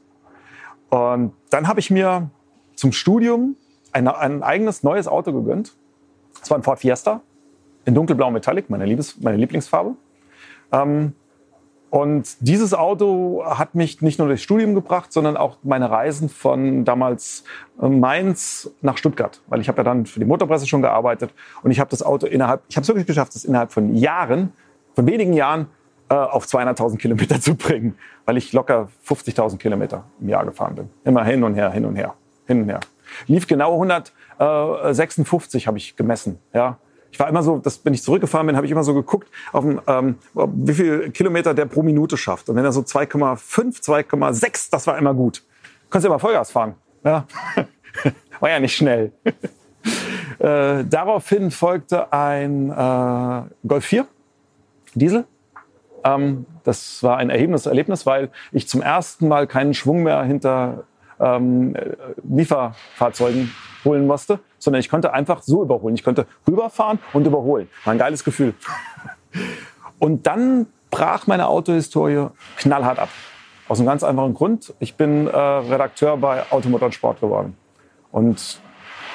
Und 0.91 1.33
dann 1.51 1.69
habe 1.69 1.81
ich 1.81 1.91
mir 1.91 2.31
zum 2.75 2.93
Studium 2.93 3.57
ein, 3.93 4.09
ein 4.09 4.43
eigenes 4.43 4.83
neues 4.83 5.09
Auto 5.09 5.33
gegönnt. 5.33 5.75
Es 6.43 6.51
war 6.51 6.59
ein 6.59 6.63
Ford 6.63 6.79
Fiesta 6.79 7.21
in 7.85 7.95
dunkelblau 7.95 8.31
Metallic, 8.31 8.71
meine, 8.71 8.87
Liebes, 8.87 9.21
meine 9.21 9.37
Lieblingsfarbe. 9.37 9.97
Ähm, 10.71 11.15
und 11.93 12.37
dieses 12.41 12.73
Auto 12.73 13.45
hat 13.45 13.75
mich 13.75 14.01
nicht 14.01 14.19
nur 14.19 14.27
durchs 14.27 14.43
Studium 14.43 14.75
gebracht, 14.75 15.13
sondern 15.13 15.37
auch 15.37 15.59
meine 15.63 15.91
Reisen 15.91 16.31
von 16.31 16.87
damals 16.87 17.45
äh, 17.83 17.87
Mainz 17.87 18.71
nach 18.81 18.97
Stuttgart, 18.97 19.43
weil 19.49 19.61
ich 19.61 19.69
habe 19.69 19.77
ja 19.77 19.85
dann 19.85 20.07
für 20.07 20.19
die 20.19 20.25
Motorpresse 20.25 20.67
schon 20.67 20.81
gearbeitet 20.81 21.35
und 21.63 21.71
ich 21.71 21.79
habe 21.79 21.91
das 21.91 22.03
Auto 22.03 22.27
innerhalb, 22.27 22.63
ich 22.71 22.77
habe 22.77 22.85
es 22.85 22.89
wirklich 22.89 23.07
geschafft, 23.07 23.37
es 23.37 23.45
innerhalb 23.45 23.73
von 23.73 23.95
Jahren, 23.95 24.55
von 24.95 25.07
wenigen 25.07 25.35
Jahren 25.35 25.67
äh, 26.09 26.15
auf 26.15 26.47
200.000 26.47 26.97
Kilometer 26.97 27.39
zu 27.43 27.57
bringen, 27.57 27.99
weil 28.25 28.39
ich 28.39 28.55
locker 28.55 28.89
50.000 29.07 29.59
Kilometer 29.59 30.05
im 30.19 30.31
Jahr 30.31 30.47
gefahren 30.47 30.75
bin. 30.75 30.89
Immer 31.05 31.27
hin 31.27 31.45
und 31.45 31.57
her, 31.57 31.71
hin 31.73 31.85
und 31.85 31.97
her, 31.97 32.15
hin 32.47 32.63
und 32.63 32.71
her. 32.71 32.81
Lief 33.27 33.47
genau 33.47 33.75
156 34.39 35.67
habe 35.67 35.77
ich 35.77 35.95
gemessen, 35.95 36.39
ja 36.55 36.79
ich 37.13 37.21
war 37.21 37.29
immer 37.29 37.43
so, 37.43 37.59
dass, 37.59 37.85
wenn 37.85 37.93
ich 37.93 38.03
zurückgefahren 38.03 38.47
bin, 38.47 38.57
habe 38.57 38.65
ich 38.65 38.73
immer 38.73 38.85
so 38.85 38.95
geguckt, 38.95 39.29
auf 39.53 39.65
den, 39.65 39.81
ähm, 39.87 40.17
wie 40.35 40.73
viel 40.73 41.11
Kilometer 41.11 41.53
der 41.53 41.67
pro 41.67 41.83
Minute 41.83 42.17
schafft. 42.17 42.49
Und 42.49 42.57
wenn 42.57 42.65
er 42.65 42.73
so 42.73 42.81
2,5, 42.81 43.83
2,6, 43.83 44.71
das 44.71 44.87
war 44.87 44.97
immer 44.97 45.13
gut. 45.13 45.45
Kannst 45.91 46.07
du 46.07 46.09
mal 46.09 46.19
Vollgas 46.19 46.51
fahren. 46.51 46.75
Ja. 47.05 47.27
war 48.41 48.49
ja 48.49 48.59
nicht 48.61 48.75
schnell. 48.75 49.13
äh, 50.39 50.85
daraufhin 50.85 51.51
folgte 51.51 52.11
ein 52.15 52.71
äh, 52.71 53.43
Golf 53.69 53.85
4 53.85 54.07
Diesel. 54.95 55.27
Ähm, 56.05 56.47
das 56.65 57.03
war 57.03 57.19
ein 57.19 57.29
erhebendes 57.29 57.67
Erlebnis, 57.67 58.07
weil 58.07 58.31
ich 58.53 58.69
zum 58.69 58.81
ersten 58.81 59.29
Mal 59.29 59.47
keinen 59.47 59.75
Schwung 59.75 60.03
mehr 60.03 60.23
hinter 60.23 60.85
ähm, 61.21 61.77
Lieferfahrzeugen 62.25 63.53
holen 63.85 64.07
musste, 64.07 64.41
sondern 64.59 64.81
ich 64.81 64.89
konnte 64.89 65.13
einfach 65.13 65.43
so 65.43 65.63
überholen. 65.63 65.95
Ich 65.95 66.05
konnte 66.05 66.27
rüberfahren 66.49 66.99
und 67.13 67.27
überholen. 67.27 67.69
War 67.85 67.93
ein 67.93 67.99
geiles 67.99 68.25
Gefühl. 68.25 68.55
Und 69.99 70.27
dann 70.27 70.67
brach 70.91 71.29
meine 71.29 71.47
Autohistorie 71.47 72.27
knallhart 72.57 72.99
ab. 72.99 73.09
Aus 73.69 73.79
einem 73.79 73.87
ganz 73.87 74.03
einfachen 74.03 74.35
Grund. 74.35 74.75
Ich 74.81 74.97
bin 74.97 75.29
äh, 75.29 75.37
Redakteur 75.37 76.17
bei 76.17 76.43
Automotor 76.51 76.87
und 76.87 76.93
Sport 76.93 77.21
geworden. 77.21 77.57
Und 78.11 78.61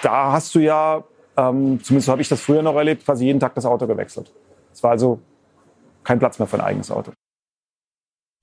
da 0.02 0.32
hast 0.32 0.56
du 0.56 0.60
ja, 0.60 1.04
ähm, 1.36 1.84
zumindest 1.84 2.08
habe 2.08 2.22
ich 2.22 2.30
das 2.30 2.42
früher 2.42 2.62
noch 2.62 2.76
erlebt, 2.76 3.06
quasi 3.06 3.26
jeden 3.26 3.40
Tag 3.40 3.54
das 3.56 3.66
Auto 3.66 3.86
gewechselt. 3.86 4.32
Es 4.74 4.82
war 4.82 4.92
also 4.92 5.20
kein 6.04 6.20
Platz 6.20 6.40
mehr 6.40 6.48
für 6.48 6.58
ein 6.58 6.66
eigenes 6.66 6.90
Auto. 6.90 7.12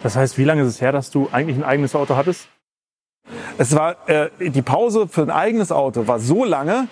Das 0.02 0.16
heißt, 0.16 0.36
wie 0.36 0.44
lange 0.44 0.62
ist 0.62 0.68
es 0.68 0.80
her, 0.80 0.92
dass 0.92 1.10
du 1.10 1.28
eigentlich 1.32 1.56
ein 1.56 1.64
eigenes 1.64 1.94
Auto 1.94 2.14
hattest? 2.14 2.48
Es 3.58 3.74
war 3.74 4.08
äh, 4.08 4.28
die 4.40 4.62
Pause 4.62 5.08
für 5.08 5.22
ein 5.22 5.30
eigenes 5.30 5.72
Auto 5.72 6.06
war 6.06 6.18
so 6.18 6.44
lange, 6.44 6.88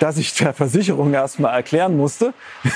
dass 0.00 0.18
ich 0.18 0.34
der 0.34 0.52
Versicherung 0.52 1.12
erstmal 1.14 1.54
erklären 1.54 1.96
musste, 1.96 2.34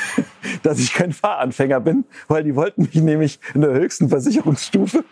dass 0.63 0.79
ich 0.79 0.95
kein 0.95 1.13
Fahranfänger 1.13 1.81
bin, 1.81 2.05
weil 2.29 2.45
die 2.45 2.55
wollten 2.55 2.83
mich 2.83 2.95
nämlich 2.95 3.41
in 3.55 3.61
der 3.61 3.73
höchsten 3.73 4.09
Versicherungsstufe. 4.09 5.05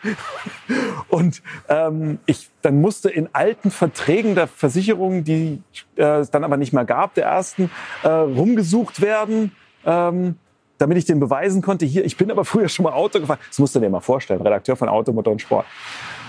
Und 1.08 1.42
ähm, 1.68 2.18
ich 2.26 2.48
dann 2.62 2.80
musste 2.80 3.10
in 3.10 3.28
alten 3.32 3.70
Verträgen 3.70 4.34
der 4.34 4.46
Versicherung, 4.46 5.24
die 5.24 5.62
äh, 5.96 6.20
es 6.20 6.30
dann 6.30 6.44
aber 6.44 6.56
nicht 6.56 6.72
mehr 6.72 6.84
gab, 6.84 7.14
der 7.14 7.26
ersten, 7.26 7.70
äh, 8.02 8.08
rumgesucht 8.08 9.00
werden. 9.00 9.52
Ähm, 9.84 10.36
damit 10.78 10.96
ich 10.96 11.06
den 11.06 11.18
beweisen 11.18 11.60
konnte, 11.60 11.84
hier, 11.86 12.04
ich 12.04 12.16
bin 12.16 12.30
aber 12.30 12.44
früher 12.44 12.68
schon 12.68 12.84
mal 12.84 12.92
Auto 12.92 13.18
gefahren. 13.18 13.40
Das 13.48 13.58
musst 13.58 13.74
du 13.74 13.80
dir 13.80 13.90
mal 13.90 14.00
vorstellen, 14.00 14.40
Redakteur 14.40 14.76
von 14.76 14.88
Auto, 14.88 15.12
Motor 15.12 15.32
und 15.32 15.42
Sport. 15.42 15.66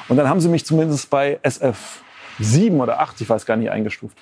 Und 0.10 0.18
dann 0.18 0.28
haben 0.28 0.42
sie 0.42 0.50
mich 0.50 0.66
zumindest 0.66 1.10
bei 1.10 1.40
SF 1.44 2.02
7 2.40 2.80
oder 2.80 3.00
8, 3.00 3.22
ich 3.22 3.30
weiß 3.30 3.46
gar 3.46 3.58
nicht, 3.58 3.70
eingestuft. 3.70 4.18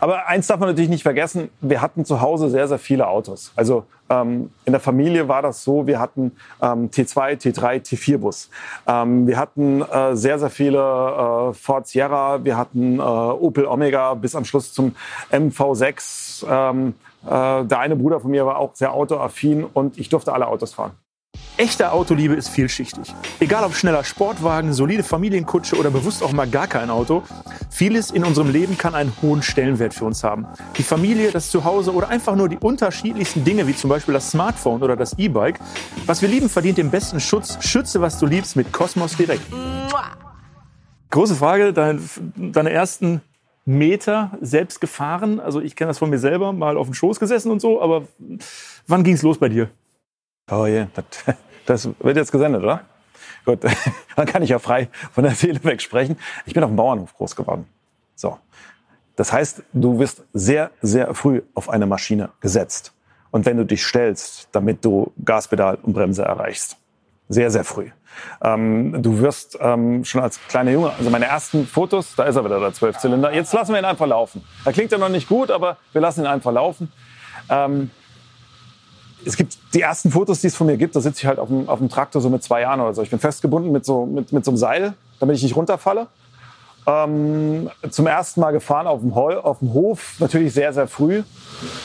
Aber 0.00 0.28
eins 0.28 0.46
darf 0.46 0.60
man 0.60 0.68
natürlich 0.68 0.90
nicht 0.90 1.02
vergessen, 1.02 1.50
wir 1.60 1.80
hatten 1.80 2.04
zu 2.04 2.20
Hause 2.20 2.48
sehr, 2.48 2.68
sehr 2.68 2.78
viele 2.78 3.06
Autos. 3.08 3.52
Also 3.56 3.84
ähm, 4.08 4.50
in 4.64 4.72
der 4.72 4.80
Familie 4.80 5.28
war 5.28 5.42
das 5.42 5.64
so, 5.64 5.86
wir 5.86 5.98
hatten 5.98 6.32
ähm, 6.62 6.90
T2, 6.90 7.36
T3, 7.36 7.82
T4-Bus. 7.82 8.50
Ähm, 8.86 9.26
wir 9.26 9.36
hatten 9.38 9.82
äh, 9.82 10.14
sehr, 10.14 10.38
sehr 10.38 10.50
viele 10.50 10.78
äh, 10.78 11.54
Ford 11.54 11.86
Sierra, 11.86 12.44
wir 12.44 12.56
hatten 12.56 12.98
äh, 12.98 13.02
Opel 13.02 13.66
Omega 13.66 14.14
bis 14.14 14.34
am 14.34 14.44
Schluss 14.44 14.72
zum 14.72 14.94
MV6. 15.32 16.46
Ähm, 16.48 16.94
äh, 17.24 17.64
der 17.64 17.78
eine 17.78 17.96
Bruder 17.96 18.20
von 18.20 18.30
mir 18.30 18.46
war 18.46 18.58
auch 18.58 18.74
sehr 18.74 18.92
autoaffin 18.92 19.64
und 19.64 19.98
ich 19.98 20.08
durfte 20.08 20.32
alle 20.32 20.46
Autos 20.46 20.74
fahren. 20.74 20.92
Echte 21.56 21.92
Autoliebe 21.92 22.34
ist 22.34 22.48
vielschichtig. 22.48 23.14
Egal 23.38 23.62
ob 23.62 23.76
schneller 23.76 24.02
Sportwagen, 24.02 24.72
solide 24.72 25.04
Familienkutsche 25.04 25.76
oder 25.76 25.90
bewusst 25.90 26.20
auch 26.24 26.32
mal 26.32 26.48
gar 26.48 26.66
kein 26.66 26.90
Auto, 26.90 27.22
vieles 27.70 28.10
in 28.10 28.24
unserem 28.24 28.50
Leben 28.50 28.76
kann 28.76 28.96
einen 28.96 29.12
hohen 29.22 29.40
Stellenwert 29.40 29.94
für 29.94 30.04
uns 30.04 30.24
haben. 30.24 30.46
Die 30.76 30.82
Familie, 30.82 31.30
das 31.30 31.50
Zuhause 31.50 31.94
oder 31.94 32.08
einfach 32.08 32.34
nur 32.34 32.48
die 32.48 32.58
unterschiedlichsten 32.58 33.44
Dinge, 33.44 33.68
wie 33.68 33.76
zum 33.76 33.88
Beispiel 33.88 34.14
das 34.14 34.32
Smartphone 34.32 34.82
oder 34.82 34.96
das 34.96 35.16
E-Bike. 35.16 35.60
Was 36.06 36.22
wir 36.22 36.28
lieben, 36.28 36.48
verdient 36.48 36.78
den 36.78 36.90
besten 36.90 37.20
Schutz. 37.20 37.56
Schütze, 37.60 38.00
was 38.00 38.18
du 38.18 38.26
liebst 38.26 38.56
mit 38.56 38.72
Cosmos 38.72 39.16
Direkt. 39.16 39.44
Große 41.10 41.36
Frage, 41.36 41.72
dein, 41.72 42.02
deine 42.34 42.70
ersten 42.72 43.20
Meter 43.64 44.36
selbst 44.40 44.80
gefahren? 44.80 45.38
Also 45.38 45.60
ich 45.60 45.76
kenne 45.76 45.86
das 45.86 45.98
von 45.98 46.10
mir 46.10 46.18
selber, 46.18 46.52
mal 46.52 46.76
auf 46.76 46.88
dem 46.88 46.94
Schoß 46.94 47.20
gesessen 47.20 47.52
und 47.52 47.60
so, 47.60 47.80
aber 47.80 48.08
wann 48.88 49.04
ging 49.04 49.14
es 49.14 49.22
los 49.22 49.38
bei 49.38 49.48
dir? 49.48 49.70
Oh 50.50 50.66
je, 50.66 50.86
das, 50.94 51.04
das 51.66 51.88
wird 52.00 52.16
jetzt 52.16 52.32
gesendet, 52.32 52.62
oder? 52.62 52.82
Gut, 53.44 53.60
dann 54.16 54.26
kann 54.26 54.42
ich 54.42 54.50
ja 54.50 54.58
frei 54.58 54.88
von 55.12 55.24
der 55.24 55.34
Seele 55.34 55.62
weg 55.64 55.82
sprechen. 55.82 56.18
Ich 56.46 56.54
bin 56.54 56.62
auf 56.62 56.70
dem 56.70 56.76
Bauernhof 56.76 57.14
groß 57.14 57.36
geworden. 57.36 57.66
So. 58.14 58.38
Das 59.16 59.32
heißt, 59.32 59.62
du 59.72 59.98
wirst 59.98 60.24
sehr, 60.32 60.70
sehr 60.82 61.14
früh 61.14 61.42
auf 61.54 61.68
eine 61.68 61.86
Maschine 61.86 62.30
gesetzt. 62.40 62.92
Und 63.30 63.46
wenn 63.46 63.56
du 63.56 63.64
dich 63.64 63.84
stellst, 63.84 64.48
damit 64.52 64.84
du 64.84 65.12
Gaspedal 65.24 65.78
und 65.82 65.92
Bremse 65.92 66.22
erreichst. 66.22 66.76
Sehr, 67.28 67.50
sehr 67.50 67.64
früh. 67.64 67.90
Ähm, 68.42 69.02
du 69.02 69.18
wirst 69.18 69.58
ähm, 69.60 70.04
schon 70.04 70.20
als 70.20 70.40
kleiner 70.46 70.70
Junge, 70.70 70.92
also 70.96 71.10
meine 71.10 71.24
ersten 71.26 71.66
Fotos, 71.66 72.14
da 72.16 72.24
ist 72.24 72.36
er 72.36 72.44
wieder, 72.44 72.60
der 72.60 72.72
Zwölfzylinder. 72.72 73.32
Jetzt 73.32 73.52
lassen 73.52 73.72
wir 73.72 73.78
ihn 73.80 73.84
einfach 73.84 74.06
laufen. 74.06 74.44
Da 74.64 74.72
klingt 74.72 74.92
er 74.92 74.98
noch 74.98 75.08
nicht 75.08 75.28
gut, 75.28 75.50
aber 75.50 75.78
wir 75.92 76.00
lassen 76.00 76.20
ihn 76.20 76.26
einfach 76.26 76.52
laufen. 76.52 76.92
Ähm, 77.48 77.90
es 79.26 79.36
gibt 79.36 79.56
die 79.74 79.80
ersten 79.80 80.10
Fotos, 80.10 80.40
die 80.40 80.48
es 80.48 80.56
von 80.56 80.66
mir 80.66 80.76
gibt, 80.76 80.96
da 80.96 81.00
sitze 81.00 81.20
ich 81.20 81.26
halt 81.26 81.38
auf 81.38 81.48
dem, 81.48 81.68
auf 81.68 81.78
dem 81.78 81.88
Traktor 81.88 82.20
so 82.20 82.30
mit 82.30 82.42
zwei 82.42 82.62
Jahren 82.62 82.80
oder 82.80 82.94
so. 82.94 83.02
Ich 83.02 83.10
bin 83.10 83.18
festgebunden 83.18 83.72
mit 83.72 83.84
so, 83.84 84.06
mit, 84.06 84.32
mit 84.32 84.44
so 84.44 84.50
einem 84.50 84.58
Seil, 84.58 84.94
damit 85.20 85.36
ich 85.36 85.42
nicht 85.42 85.56
runterfalle. 85.56 86.06
Ähm, 86.86 87.70
zum 87.90 88.06
ersten 88.06 88.40
Mal 88.40 88.52
gefahren 88.52 88.86
auf 88.86 89.00
dem, 89.00 89.14
Hol, 89.14 89.36
auf 89.36 89.60
dem 89.60 89.72
Hof, 89.72 90.16
natürlich 90.18 90.52
sehr, 90.52 90.72
sehr 90.72 90.86
früh. 90.86 91.22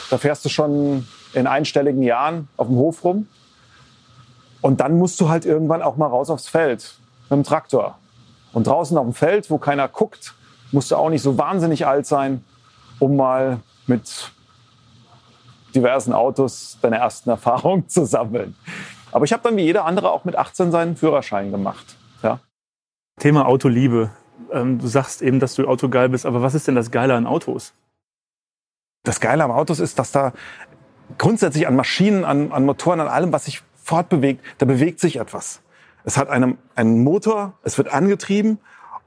Da 0.10 0.18
fährst 0.18 0.44
du 0.44 0.50
schon 0.50 1.08
in 1.34 1.48
einstelligen 1.48 2.04
Jahren 2.04 2.50
auf 2.58 2.68
dem 2.68 2.76
Hof 2.76 3.04
rum. 3.04 3.28
Und 4.62 4.82
dann 4.82 4.98
musst 4.98 5.22
du 5.22 5.30
halt 5.30 5.46
irgendwann 5.46 5.82
auch 5.82 5.96
mal 5.96 6.08
raus 6.08 6.30
aufs 6.30 6.50
Feld 6.50 6.96
mit 7.30 7.38
dem 7.38 7.44
Traktor. 7.44 7.98
Und 8.52 8.68
draußen 8.68 8.98
auf 8.98 9.06
dem 9.06 9.14
Feld, 9.14 9.50
wo 9.50 9.58
keiner 9.58 9.88
guckt, 9.88 10.34
musst 10.72 10.92
du 10.92 10.98
auch 10.98 11.10
nicht 11.10 11.22
so 11.22 11.38
wahnsinnig 11.38 11.88
alt 11.88 12.06
sein, 12.06 12.44
um 13.00 13.16
mal 13.16 13.60
mit 13.88 14.32
diversen 15.80 16.14
Autos 16.14 16.78
deine 16.82 16.98
ersten 16.98 17.30
Erfahrungen 17.38 17.88
zu 17.88 18.06
sammeln. 18.06 18.56
Aber 19.12 19.26
ich 19.26 19.34
habe 19.34 19.44
dann 19.44 19.58
wie 19.58 19.64
jeder 19.64 19.86
andere 19.86 20.12
auch 20.12 20.26
mit 20.26 20.36
18 20.36 20.72
seinen 20.72 20.96
Führerschein 20.96 21.52
gemacht. 21.52 21.98
Ja. 22.22 22.40
Thema 23.20 23.48
Autoliebe. 23.48 24.12
Ähm, 24.52 24.80
du 24.80 24.88
sagst 24.88 25.22
eben, 25.22 25.40
dass 25.40 25.56
du 25.56 25.68
autogeil 25.68 26.10
bist, 26.10 26.26
aber 26.26 26.42
was 26.42 26.54
ist 26.54 26.68
denn 26.68 26.76
das 26.76 26.92
Geile 26.92 27.16
an 27.16 27.26
Autos? 27.26 27.74
Das 29.04 29.20
Geile 29.20 29.44
am 29.44 29.52
Autos 29.52 29.80
ist, 29.80 29.98
dass 29.98 30.12
da 30.12 30.34
grundsätzlich 31.18 31.68
an 31.68 31.76
Maschinen, 31.76 32.24
an, 32.24 32.52
an 32.52 32.66
Motoren, 32.66 33.00
an 33.00 33.08
allem, 33.08 33.34
was 33.34 33.46
sich 33.46 33.64
fortbewegt, 33.76 34.44
da 34.60 34.66
bewegt 34.66 35.00
sich 35.00 35.18
etwas. 35.18 35.62
Es 36.04 36.18
hat 36.18 36.30
einen, 36.30 36.58
einen 36.76 37.04
Motor, 37.04 37.54
es 37.64 37.78
wird 37.78 37.92
angetrieben 37.92 38.60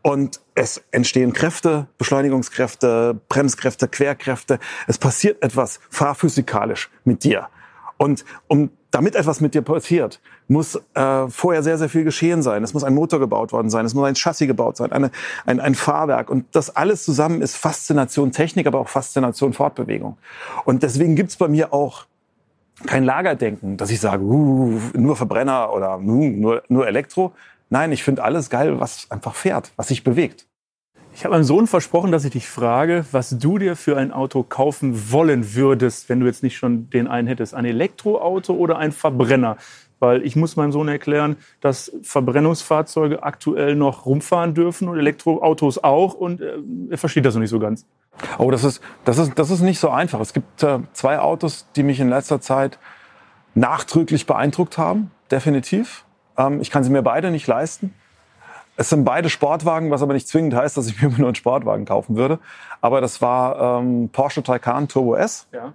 und 0.03 0.41
es 0.55 0.83
entstehen 0.91 1.33
Kräfte, 1.33 1.87
Beschleunigungskräfte, 1.97 3.21
Bremskräfte, 3.29 3.89
Querkräfte. 3.89 4.59
Es 4.87 4.99
passiert 4.99 5.43
etwas 5.43 5.81
fahrphysikalisch 5.91 6.91
mit 7.05 7.25
dir. 7.25 7.49
Und 7.97 8.25
um, 8.49 8.71
damit 8.91 9.15
etwas 9.15 9.41
mit 9.41 9.55
dir 9.55 9.63
passiert, 9.63 10.21
muss 10.49 10.75
äh, 10.95 11.29
vorher 11.29 11.63
sehr, 11.63 11.79
sehr 11.79 11.89
viel 11.89 12.03
geschehen 12.03 12.43
sein. 12.43 12.65
Es 12.65 12.75
muss 12.75 12.83
ein 12.83 12.95
Motor 12.95 13.21
gebaut 13.21 13.53
worden 13.53 13.71
sein, 13.71 13.87
es 13.87 13.95
muss 13.95 14.05
ein 14.07 14.17
Chassis 14.17 14.49
gebaut 14.49 14.77
sein, 14.77 14.93
eine, 14.93 15.11
ein, 15.47 15.61
ein 15.61 15.75
Fahrwerk. 15.77 16.29
Und 16.29 16.47
das 16.53 16.75
alles 16.75 17.05
zusammen 17.05 17.41
ist 17.43 17.57
Faszination 17.57 18.33
Technik, 18.33 18.67
aber 18.67 18.81
auch 18.81 18.89
Faszination 18.89 19.53
Fortbewegung. 19.53 20.19
Und 20.65 20.83
deswegen 20.83 21.15
gibt's 21.15 21.37
bei 21.37 21.49
mir 21.49 21.73
auch 21.73 22.07
kein 22.87 23.05
Lagerdenken, 23.05 23.77
dass 23.77 23.91
ich 23.91 24.01
sage, 24.01 24.25
uh, 24.25 24.79
nur 24.95 25.17
Verbrenner 25.17 25.73
oder 25.73 25.99
uh, 25.99 26.01
nur, 26.01 26.63
nur 26.69 26.87
Elektro. 26.87 27.33
Nein, 27.73 27.91
ich 27.91 28.03
finde 28.03 28.23
alles 28.23 28.51
geil, 28.51 28.81
was 28.81 29.11
einfach 29.11 29.35
fährt, 29.35 29.73
was 29.77 29.89
sich 29.89 30.05
bewegt. 30.05 30.47
Ich 31.15 31.25
habe 31.25 31.35
meinem 31.35 31.45
Sohn 31.45 31.67
versprochen, 31.67 32.13
dass 32.13 32.23
ich 32.27 32.33
dich 32.33 32.47
frage, 32.47 33.07
was 33.13 33.31
du 33.39 33.57
dir 33.57 33.77
für 33.77 33.97
ein 33.97 34.13
Auto 34.13 34.43
kaufen 34.43 35.11
wollen 35.11 35.55
würdest, 35.55 36.11
wenn 36.11 36.21
du 36.21 36.27
jetzt 36.27 36.43
nicht 36.43 36.59
schon 36.59 36.91
den 36.91 37.09
einen 37.09 37.29
hättest. 37.29 37.55
Ein 37.55 37.65
Elektroauto 37.65 38.53
oder 38.53 38.77
ein 38.77 38.93
Verbrenner? 38.93 39.57
Weil 40.01 40.23
ich 40.23 40.37
muss 40.37 40.55
meinem 40.57 40.71
Sohn 40.71 40.87
erklären, 40.87 41.37
dass 41.63 41.91
Verbrennungsfahrzeuge 42.03 43.23
aktuell 43.23 43.75
noch 43.75 44.05
rumfahren 44.05 44.53
dürfen 44.53 44.87
und 44.89 44.99
Elektroautos 44.99 45.83
auch. 45.83 46.13
Und 46.13 46.43
äh, 46.43 46.59
er 46.91 46.99
versteht 46.99 47.25
das 47.25 47.33
noch 47.33 47.41
nicht 47.41 47.49
so 47.49 47.59
ganz. 47.59 47.87
Oh, 48.37 48.51
das 48.51 48.65
ist, 48.65 48.83
das 49.07 49.17
ist, 49.17 49.33
das 49.39 49.51
ist 49.51 49.63
nicht 49.63 49.79
so 49.79 49.89
einfach. 49.89 50.21
Es 50.21 50.35
gibt 50.35 50.63
äh, 50.63 50.81
zwei 50.93 51.21
Autos, 51.21 51.67
die 51.75 51.85
mich 51.85 52.01
in 52.01 52.11
letzter 52.11 52.43
Zeit 52.43 52.79
nachdrücklich 53.55 54.27
beeindruckt 54.27 54.77
haben, 54.77 55.11
definitiv. 55.31 56.05
Ähm, 56.37 56.61
ich 56.61 56.71
kann 56.71 56.85
sie 56.85 56.91
mir 56.91 57.03
beide 57.03 57.31
nicht 57.31 57.47
leisten. 57.47 57.95
Es 58.77 58.89
sind 58.89 59.05
beide 59.05 59.29
Sportwagen, 59.29 59.91
was 59.91 60.03
aber 60.03 60.15
nicht 60.15 60.29
zwingend 60.29 60.55
heißt, 60.55 60.77
dass 60.77 60.87
ich 60.87 61.01
mir 61.01 61.09
nur 61.17 61.29
einen 61.29 61.35
Sportwagen 61.35 61.85
kaufen 61.85 62.17
würde. 62.17 62.39
Aber 62.81 63.01
das 63.01 63.21
war 63.21 63.81
ähm, 63.81 64.09
Porsche 64.11 64.43
Taycan 64.43 64.89
Turbo 64.89 65.15
S. 65.15 65.47
Ja. 65.53 65.73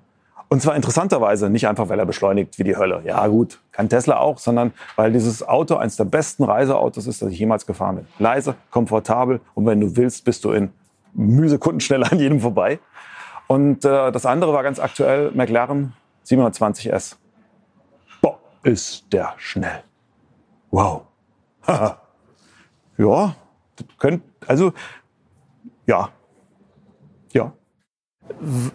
Und 0.49 0.61
zwar 0.61 0.75
interessanterweise 0.75 1.49
nicht 1.49 1.67
einfach, 1.67 1.89
weil 1.89 1.99
er 1.99 2.05
beschleunigt 2.05 2.57
wie 2.57 2.63
die 2.63 2.77
Hölle. 2.77 3.01
Ja 3.03 3.27
gut, 3.27 3.59
kann 3.73 3.89
Tesla 3.89 4.17
auch, 4.19 4.37
sondern 4.37 4.71
weil 4.95 5.11
dieses 5.11 5.45
Auto 5.45 5.75
eines 5.75 5.97
der 5.97 6.05
besten 6.05 6.45
Reiseautos 6.45 7.05
ist, 7.05 7.21
das 7.21 7.31
ich 7.31 7.39
jemals 7.39 7.65
gefahren 7.65 7.97
bin. 7.97 8.07
Leise, 8.17 8.55
komfortabel 8.71 9.41
und 9.55 9.65
wenn 9.65 9.81
du 9.81 9.97
willst, 9.97 10.23
bist 10.23 10.45
du 10.45 10.51
in 10.51 10.71
Mühsekunden 11.13 11.81
schneller 11.81 12.11
an 12.11 12.19
jedem 12.19 12.39
vorbei. 12.39 12.79
Und 13.47 13.83
äh, 13.83 14.11
das 14.11 14.25
andere 14.25 14.53
war 14.53 14.63
ganz 14.63 14.79
aktuell 14.79 15.31
McLaren 15.31 15.93
720S. 16.25 17.15
Boah, 18.21 18.39
ist 18.63 19.05
der 19.11 19.33
schnell. 19.37 19.83
Wow. 20.71 21.03
ja, 22.97 23.35
könnt, 23.97 24.23
also 24.45 24.73
ja, 25.85 26.09
ja. 27.33 27.53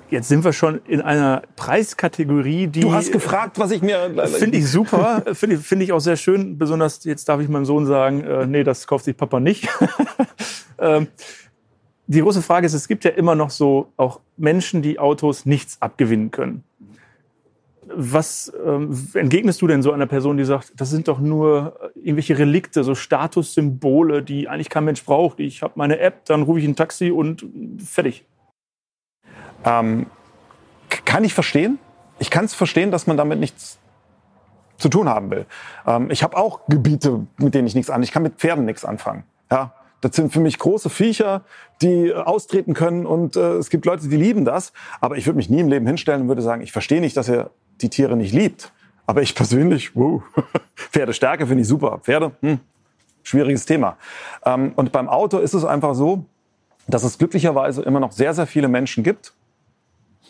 Jetzt 0.09 0.29
sind 0.29 0.45
wir 0.45 0.53
schon 0.55 0.81
in 0.87 1.03
einer 1.03 1.43
Preiskategorie, 1.57 2.69
die. 2.69 2.81
Du 2.81 2.95
hast 2.95 3.13
gefragt, 3.13 3.59
was 3.59 3.71
ich 3.71 3.83
mir. 3.83 4.11
Finde 4.29 4.57
ich 4.57 4.69
super, 4.69 5.23
finde 5.35 5.57
ich, 5.57 5.63
find 5.63 5.83
ich 5.83 5.93
auch 5.93 6.01
sehr 6.01 6.17
schön. 6.17 6.57
Besonders 6.57 7.05
jetzt 7.05 7.29
darf 7.29 7.41
ich 7.41 7.49
meinem 7.49 7.67
Sohn 7.67 7.85
sagen, 7.87 8.25
äh, 8.25 8.47
nee, 8.47 8.65
das 8.65 8.87
kauft 8.87 9.05
sich 9.05 9.17
Papa 9.17 9.41
nicht. 9.41 9.69
ähm, 10.79 11.09
die 12.07 12.21
große 12.21 12.43
Frage 12.43 12.67
ist, 12.67 12.73
es 12.73 12.89
gibt 12.89 13.05
ja 13.05 13.11
immer 13.11 13.35
noch 13.35 13.51
so 13.51 13.93
auch 13.97 14.21
Menschen, 14.37 14.81
die 14.81 14.99
Autos 14.99 15.45
nichts 15.45 15.81
abgewinnen 15.81 16.31
können. 16.31 16.65
Was 17.87 18.53
ähm, 18.65 18.97
entgegnest 19.15 19.61
du 19.61 19.67
denn 19.67 19.83
so 19.83 19.91
einer 19.93 20.07
Person, 20.07 20.37
die 20.37 20.45
sagt, 20.45 20.73
das 20.77 20.91
sind 20.91 21.09
doch 21.09 21.19
nur 21.19 21.93
irgendwelche 21.97 22.39
Relikte, 22.39 22.85
so 22.85 22.95
Statussymbole, 22.95 24.23
die 24.23 24.49
eigentlich 24.49 24.69
kein 24.69 24.85
Mensch 24.85 25.05
braucht. 25.05 25.41
Ich 25.41 25.63
habe 25.63 25.73
meine 25.77 25.99
App, 25.99 26.25
dann 26.27 26.43
rufe 26.43 26.61
ich 26.61 26.65
ein 26.65 26.77
Taxi 26.77 27.11
und 27.11 27.45
fertig. 27.85 28.25
Ähm, 29.65 30.07
kann 31.05 31.25
ich 31.25 31.35
verstehen. 31.35 31.79
Ich 32.19 32.31
kann 32.31 32.45
es 32.45 32.55
verstehen, 32.55 32.91
dass 32.93 33.07
man 33.07 33.17
damit 33.17 33.41
nichts 33.41 33.79
zu 34.77 34.89
tun 34.89 35.09
haben 35.09 35.31
will. 35.31 35.47
Ähm, 35.87 36.11
ich 36.11 36.23
habe 36.23 36.37
auch 36.37 36.61
Gebiete, 36.69 37.27
mit 37.39 37.55
denen 37.55 37.67
ich 37.67 37.75
nichts 37.75 37.91
an. 37.91 38.03
Ich 38.03 38.13
kann 38.13 38.23
mit 38.23 38.37
Pferden 38.37 38.65
nichts 38.65 38.85
anfangen. 38.85 39.25
Ja, 39.51 39.75
Das 40.03 40.17
sind 40.17 40.33
für 40.33 40.41
mich 40.41 40.59
große 40.59 40.91
Viecher, 40.91 41.43
die 41.81 42.13
austreten 42.13 42.75
können 42.75 43.07
und 43.07 43.37
äh, 43.37 43.55
es 43.55 43.71
gibt 43.71 43.87
Leute, 43.87 44.09
die 44.09 44.17
lieben 44.17 44.45
das. 44.45 44.73
Aber 45.01 45.17
ich 45.17 45.27
würde 45.27 45.37
mich 45.37 45.49
nie 45.49 45.61
im 45.61 45.69
Leben 45.69 45.87
hinstellen 45.87 46.23
und 46.23 46.29
würde 46.29 46.43
sagen, 46.43 46.63
ich 46.63 46.73
verstehe 46.73 47.01
nicht, 47.01 47.17
dass 47.17 47.29
ihr 47.29 47.51
die 47.83 47.91
Tiere 47.91 48.17
nicht 48.17 48.33
liebt. 48.33 48.73
Aber 49.07 49.23
ich 49.23 49.35
persönlich, 49.35 49.95
wow, 49.97 50.23
Pferdestärke 50.75 51.47
finde 51.47 51.63
ich 51.63 51.69
super. 51.69 51.99
Pferde, 52.03 52.33
hm, 52.41 52.61
schwieriges 53.23 53.67
Thema. 53.67 53.97
Ähm, 54.45 54.73
und 54.77 54.93
beim 54.93 55.09
Auto 55.09 55.39
ist 55.39 55.55
es 55.55 55.65
einfach 55.65 55.95
so, 55.95 56.25
dass 56.87 57.05
es 57.05 57.19
glücklicherweise 57.19 57.83
immer 57.83 58.01
noch 58.01 58.13
sehr, 58.13 58.35
sehr 58.35 58.47
viele 58.47 58.69
Menschen 58.69 59.05
gibt, 59.05 59.35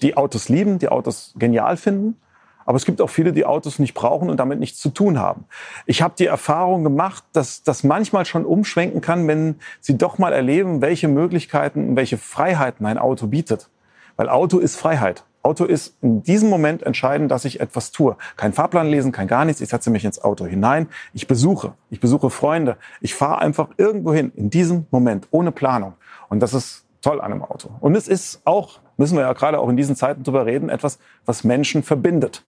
die 0.02 0.16
Autos 0.16 0.48
lieben, 0.48 0.78
die 0.78 0.88
Autos 0.88 1.32
genial 1.36 1.76
finden. 1.76 2.16
Aber 2.64 2.76
es 2.76 2.84
gibt 2.84 3.00
auch 3.00 3.10
viele, 3.10 3.32
die 3.32 3.44
Autos 3.44 3.78
nicht 3.78 3.94
brauchen 3.94 4.30
und 4.30 4.38
damit 4.38 4.60
nichts 4.60 4.78
zu 4.78 4.90
tun 4.90 5.18
haben. 5.18 5.46
Ich 5.86 6.00
habe 6.00 6.14
die 6.16 6.26
Erfahrung 6.26 6.84
gemacht, 6.84 7.24
dass 7.32 7.64
das 7.64 7.82
manchmal 7.82 8.24
schon 8.24 8.44
umschwenken 8.44 9.00
kann, 9.00 9.26
wenn 9.26 9.56
Sie 9.80 9.98
doch 9.98 10.18
mal 10.18 10.32
erleben, 10.32 10.80
welche 10.80 11.08
Möglichkeiten 11.08 11.90
und 11.90 11.96
welche 11.96 12.18
Freiheiten 12.18 12.86
ein 12.86 12.98
Auto 12.98 13.26
bietet. 13.26 13.68
Weil 14.16 14.28
Auto 14.28 14.58
ist 14.58 14.76
Freiheit. 14.76 15.24
Auto 15.42 15.64
ist 15.64 15.96
in 16.02 16.22
diesem 16.22 16.48
Moment 16.48 16.82
entscheidend, 16.84 17.30
dass 17.30 17.44
ich 17.44 17.60
etwas 17.60 17.90
tue. 17.90 18.16
Kein 18.36 18.52
Fahrplan 18.52 18.88
lesen, 18.88 19.10
kein 19.10 19.26
gar 19.26 19.44
nichts. 19.44 19.60
Ich 19.60 19.70
setze 19.70 19.90
mich 19.90 20.04
ins 20.04 20.22
Auto 20.22 20.46
hinein. 20.46 20.88
Ich 21.14 21.26
besuche. 21.26 21.74
Ich 21.90 22.00
besuche 22.00 22.30
Freunde. 22.30 22.76
Ich 23.00 23.14
fahre 23.14 23.40
einfach 23.40 23.68
irgendwo 23.76 24.12
hin 24.12 24.30
in 24.36 24.50
diesem 24.50 24.86
Moment 24.90 25.26
ohne 25.30 25.50
Planung. 25.50 25.94
Und 26.28 26.40
das 26.40 26.54
ist 26.54 26.86
toll 27.00 27.20
an 27.20 27.32
einem 27.32 27.42
Auto. 27.42 27.70
Und 27.80 27.96
es 27.96 28.06
ist 28.06 28.42
auch, 28.44 28.78
müssen 28.96 29.16
wir 29.16 29.22
ja 29.22 29.32
gerade 29.32 29.58
auch 29.58 29.68
in 29.68 29.76
diesen 29.76 29.96
Zeiten 29.96 30.22
drüber 30.22 30.46
reden, 30.46 30.68
etwas, 30.68 30.98
was 31.26 31.42
Menschen 31.42 31.82
verbindet. 31.82 32.44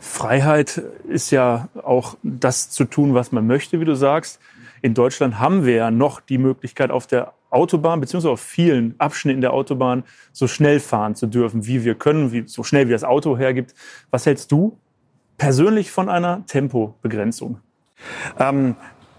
Freiheit 0.00 0.80
ist 1.08 1.32
ja 1.32 1.68
auch 1.82 2.16
das 2.22 2.70
zu 2.70 2.84
tun, 2.84 3.14
was 3.14 3.32
man 3.32 3.46
möchte, 3.46 3.80
wie 3.80 3.84
du 3.84 3.96
sagst. 3.96 4.38
In 4.82 4.94
Deutschland 4.94 5.38
haben 5.38 5.64
wir 5.64 5.74
ja 5.74 5.90
noch 5.90 6.20
die 6.20 6.38
Möglichkeit, 6.38 6.90
auf 6.90 7.06
der 7.06 7.32
Autobahn 7.50 8.00
beziehungsweise 8.00 8.32
auf 8.32 8.40
vielen 8.40 8.94
Abschnitten 8.98 9.40
der 9.40 9.52
Autobahn 9.52 10.04
so 10.32 10.46
schnell 10.46 10.80
fahren 10.80 11.14
zu 11.14 11.26
dürfen, 11.26 11.66
wie 11.66 11.84
wir 11.84 11.94
können, 11.94 12.32
wie, 12.32 12.46
so 12.46 12.62
schnell 12.62 12.88
wie 12.88 12.92
das 12.92 13.04
Auto 13.04 13.38
hergibt. 13.38 13.74
Was 14.10 14.26
hältst 14.26 14.52
du 14.52 14.78
persönlich 15.38 15.90
von 15.90 16.08
einer 16.08 16.44
Tempobegrenzung? 16.46 17.60
Ähm, 18.38 18.76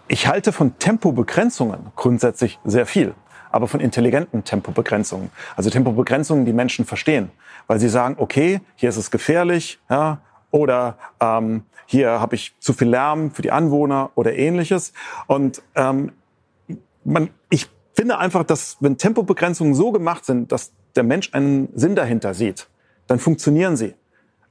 ich 0.08 0.28
halte 0.28 0.52
von 0.52 0.78
Tempobegrenzungen 0.80 1.92
grundsätzlich 1.96 2.60
sehr 2.64 2.86
viel, 2.86 3.14
aber 3.52 3.68
von 3.68 3.80
intelligenten 3.80 4.44
Tempobegrenzungen. 4.44 5.30
Also 5.56 5.70
Tempobegrenzungen, 5.70 6.46
die 6.46 6.54
Menschen 6.54 6.86
verstehen, 6.86 7.30
weil 7.68 7.80
sie 7.80 7.90
sagen, 7.90 8.16
okay, 8.18 8.62
hier 8.76 8.90
ist 8.90 8.98
es 8.98 9.12
gefährlich, 9.12 9.80
ja, 9.90 10.20
oder 10.52 10.98
ähm, 11.20 11.64
hier 11.86 12.20
habe 12.20 12.36
ich 12.36 12.56
zu 12.60 12.74
viel 12.74 12.90
Lärm 12.90 13.32
für 13.32 13.42
die 13.42 13.52
Anwohner 13.52 14.12
oder 14.16 14.36
ähnliches. 14.36 14.94
Und 15.28 15.62
ähm, 15.76 16.12
man, 17.04 17.30
ich 17.50 17.68
finde 17.94 18.18
einfach, 18.18 18.44
dass 18.44 18.78
wenn 18.80 18.98
Tempobegrenzungen 18.98 19.74
so 19.74 19.92
gemacht 19.92 20.26
sind, 20.26 20.52
dass 20.52 20.72
der 20.96 21.04
Mensch 21.04 21.34
einen 21.34 21.70
Sinn 21.76 21.96
dahinter 21.96 22.34
sieht, 22.34 22.68
dann 23.08 23.20
funktionieren 23.20 23.76
sie. 23.76 23.96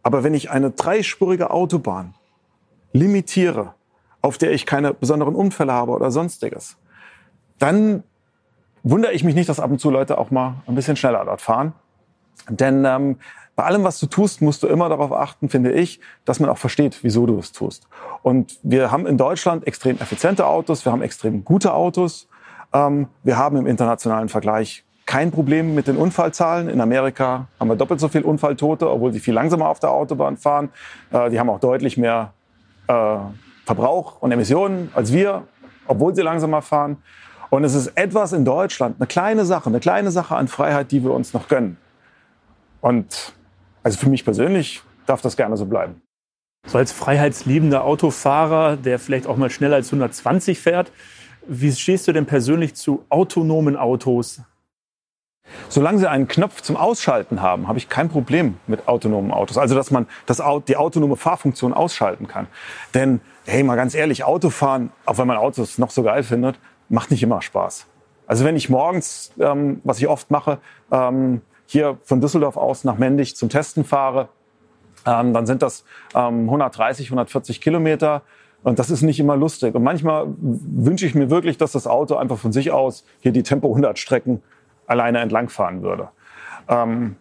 Aber 0.02 0.24
wenn 0.24 0.34
ich 0.34 0.50
eine 0.50 0.70
dreispurige 0.70 1.50
Autobahn 1.50 2.14
limitiere, 2.92 3.74
auf 4.20 4.38
der 4.38 4.52
ich 4.52 4.66
keine 4.66 4.94
besonderen 4.94 5.34
Unfälle 5.34 5.72
habe 5.72 5.92
oder 5.92 6.10
sonstiges, 6.10 6.76
dann 7.58 8.02
wundere 8.82 9.12
ich 9.12 9.24
mich 9.24 9.34
nicht, 9.34 9.48
dass 9.48 9.60
ab 9.60 9.70
und 9.70 9.80
zu 9.80 9.90
Leute 9.90 10.18
auch 10.18 10.30
mal 10.30 10.56
ein 10.66 10.74
bisschen 10.74 10.96
schneller 10.96 11.24
dort 11.24 11.40
fahren. 11.40 11.72
Denn 12.48 12.84
ähm, 12.84 13.16
bei 13.58 13.64
allem, 13.64 13.82
was 13.82 13.98
du 13.98 14.06
tust, 14.06 14.40
musst 14.40 14.62
du 14.62 14.68
immer 14.68 14.88
darauf 14.88 15.12
achten, 15.12 15.48
finde 15.48 15.72
ich, 15.72 15.98
dass 16.24 16.38
man 16.38 16.48
auch 16.48 16.58
versteht, 16.58 17.00
wieso 17.02 17.26
du 17.26 17.38
es 17.38 17.50
tust. 17.50 17.88
Und 18.22 18.58
wir 18.62 18.92
haben 18.92 19.04
in 19.04 19.18
Deutschland 19.18 19.66
extrem 19.66 19.98
effiziente 19.98 20.46
Autos, 20.46 20.84
wir 20.84 20.92
haben 20.92 21.02
extrem 21.02 21.44
gute 21.44 21.74
Autos 21.74 22.28
ähm, 22.72 23.08
wir 23.22 23.36
haben 23.36 23.56
im 23.56 23.66
internationalen 23.66 24.28
Vergleich 24.28 24.84
kein 25.06 25.30
Problem 25.30 25.74
mit 25.74 25.86
den 25.86 25.96
Unfallzahlen. 25.96 26.68
In 26.68 26.80
Amerika 26.80 27.46
haben 27.58 27.68
wir 27.68 27.76
doppelt 27.76 27.98
so 28.00 28.08
viel 28.08 28.22
Unfalltote, 28.22 28.90
obwohl 28.90 29.12
sie 29.12 29.20
viel 29.20 29.34
langsamer 29.34 29.68
auf 29.68 29.80
der 29.80 29.90
Autobahn 29.90 30.36
fahren. 30.36 30.70
Äh, 31.10 31.30
die 31.30 31.40
haben 31.40 31.48
auch 31.48 31.60
deutlich 31.60 31.96
mehr 31.96 32.32
äh, 32.88 33.16
Verbrauch 33.64 34.20
und 34.20 34.32
Emissionen 34.32 34.90
als 34.94 35.12
wir, 35.12 35.44
obwohl 35.86 36.14
sie 36.14 36.22
langsamer 36.22 36.62
fahren. 36.62 36.98
Und 37.50 37.64
es 37.64 37.74
ist 37.74 37.88
etwas 37.96 38.34
in 38.34 38.44
Deutschland, 38.44 38.96
eine 38.98 39.06
kleine 39.06 39.46
Sache, 39.46 39.70
eine 39.70 39.80
kleine 39.80 40.10
Sache 40.10 40.36
an 40.36 40.48
Freiheit, 40.48 40.92
die 40.92 41.02
wir 41.02 41.12
uns 41.12 41.32
noch 41.32 41.48
gönnen. 41.48 41.78
Und 42.82 43.32
also 43.82 43.98
für 43.98 44.08
mich 44.08 44.24
persönlich 44.24 44.82
darf 45.06 45.20
das 45.22 45.36
gerne 45.36 45.56
so 45.56 45.66
bleiben. 45.66 46.02
So 46.66 46.78
als 46.78 46.92
freiheitsliebender 46.92 47.84
Autofahrer, 47.84 48.76
der 48.76 48.98
vielleicht 48.98 49.26
auch 49.26 49.36
mal 49.36 49.50
schneller 49.50 49.76
als 49.76 49.88
120 49.88 50.58
fährt, 50.58 50.92
wie 51.46 51.72
stehst 51.72 52.06
du 52.06 52.12
denn 52.12 52.26
persönlich 52.26 52.74
zu 52.74 53.04
autonomen 53.08 53.76
Autos? 53.76 54.42
Solange 55.70 55.98
sie 55.98 56.10
einen 56.10 56.28
Knopf 56.28 56.60
zum 56.60 56.76
Ausschalten 56.76 57.40
haben, 57.40 57.68
habe 57.68 57.78
ich 57.78 57.88
kein 57.88 58.10
Problem 58.10 58.58
mit 58.66 58.86
autonomen 58.86 59.30
Autos. 59.30 59.56
Also, 59.56 59.74
dass 59.74 59.90
man 59.90 60.06
das, 60.26 60.42
die 60.66 60.76
autonome 60.76 61.16
Fahrfunktion 61.16 61.72
ausschalten 61.72 62.28
kann. 62.28 62.48
Denn, 62.92 63.20
hey, 63.46 63.62
mal 63.62 63.76
ganz 63.76 63.94
ehrlich, 63.94 64.24
Autofahren, 64.24 64.92
auch 65.06 65.16
wenn 65.16 65.26
man 65.26 65.38
Autos 65.38 65.78
noch 65.78 65.90
so 65.90 66.02
geil 66.02 66.22
findet, 66.22 66.58
macht 66.90 67.10
nicht 67.10 67.22
immer 67.22 67.40
Spaß. 67.40 67.86
Also, 68.26 68.44
wenn 68.44 68.56
ich 68.56 68.68
morgens, 68.68 69.32
ähm, 69.40 69.80
was 69.84 69.98
ich 69.98 70.08
oft 70.08 70.30
mache, 70.30 70.58
ähm, 70.90 71.40
hier 71.70 71.98
von 72.02 72.20
Düsseldorf 72.20 72.56
aus 72.56 72.84
nach 72.84 72.96
Mendig 72.96 73.36
zum 73.36 73.50
Testen 73.50 73.84
fahre, 73.84 74.28
ähm, 75.06 75.34
dann 75.34 75.46
sind 75.46 75.62
das 75.62 75.84
ähm, 76.14 76.44
130, 76.44 77.08
140 77.08 77.60
Kilometer. 77.60 78.22
Und 78.62 78.78
das 78.78 78.90
ist 78.90 79.02
nicht 79.02 79.20
immer 79.20 79.36
lustig. 79.36 79.74
Und 79.74 79.84
manchmal 79.84 80.26
wünsche 80.38 81.06
ich 81.06 81.14
mir 81.14 81.30
wirklich, 81.30 81.58
dass 81.58 81.72
das 81.72 81.86
Auto 81.86 82.16
einfach 82.16 82.38
von 82.38 82.52
sich 82.52 82.72
aus 82.72 83.04
hier 83.20 83.32
die 83.32 83.42
Tempo 83.42 83.68
100 83.68 83.98
Strecken 83.98 84.42
alleine 84.86 85.20
entlangfahren 85.20 85.82
würde. 85.82 86.08
Ähm, 86.68 87.16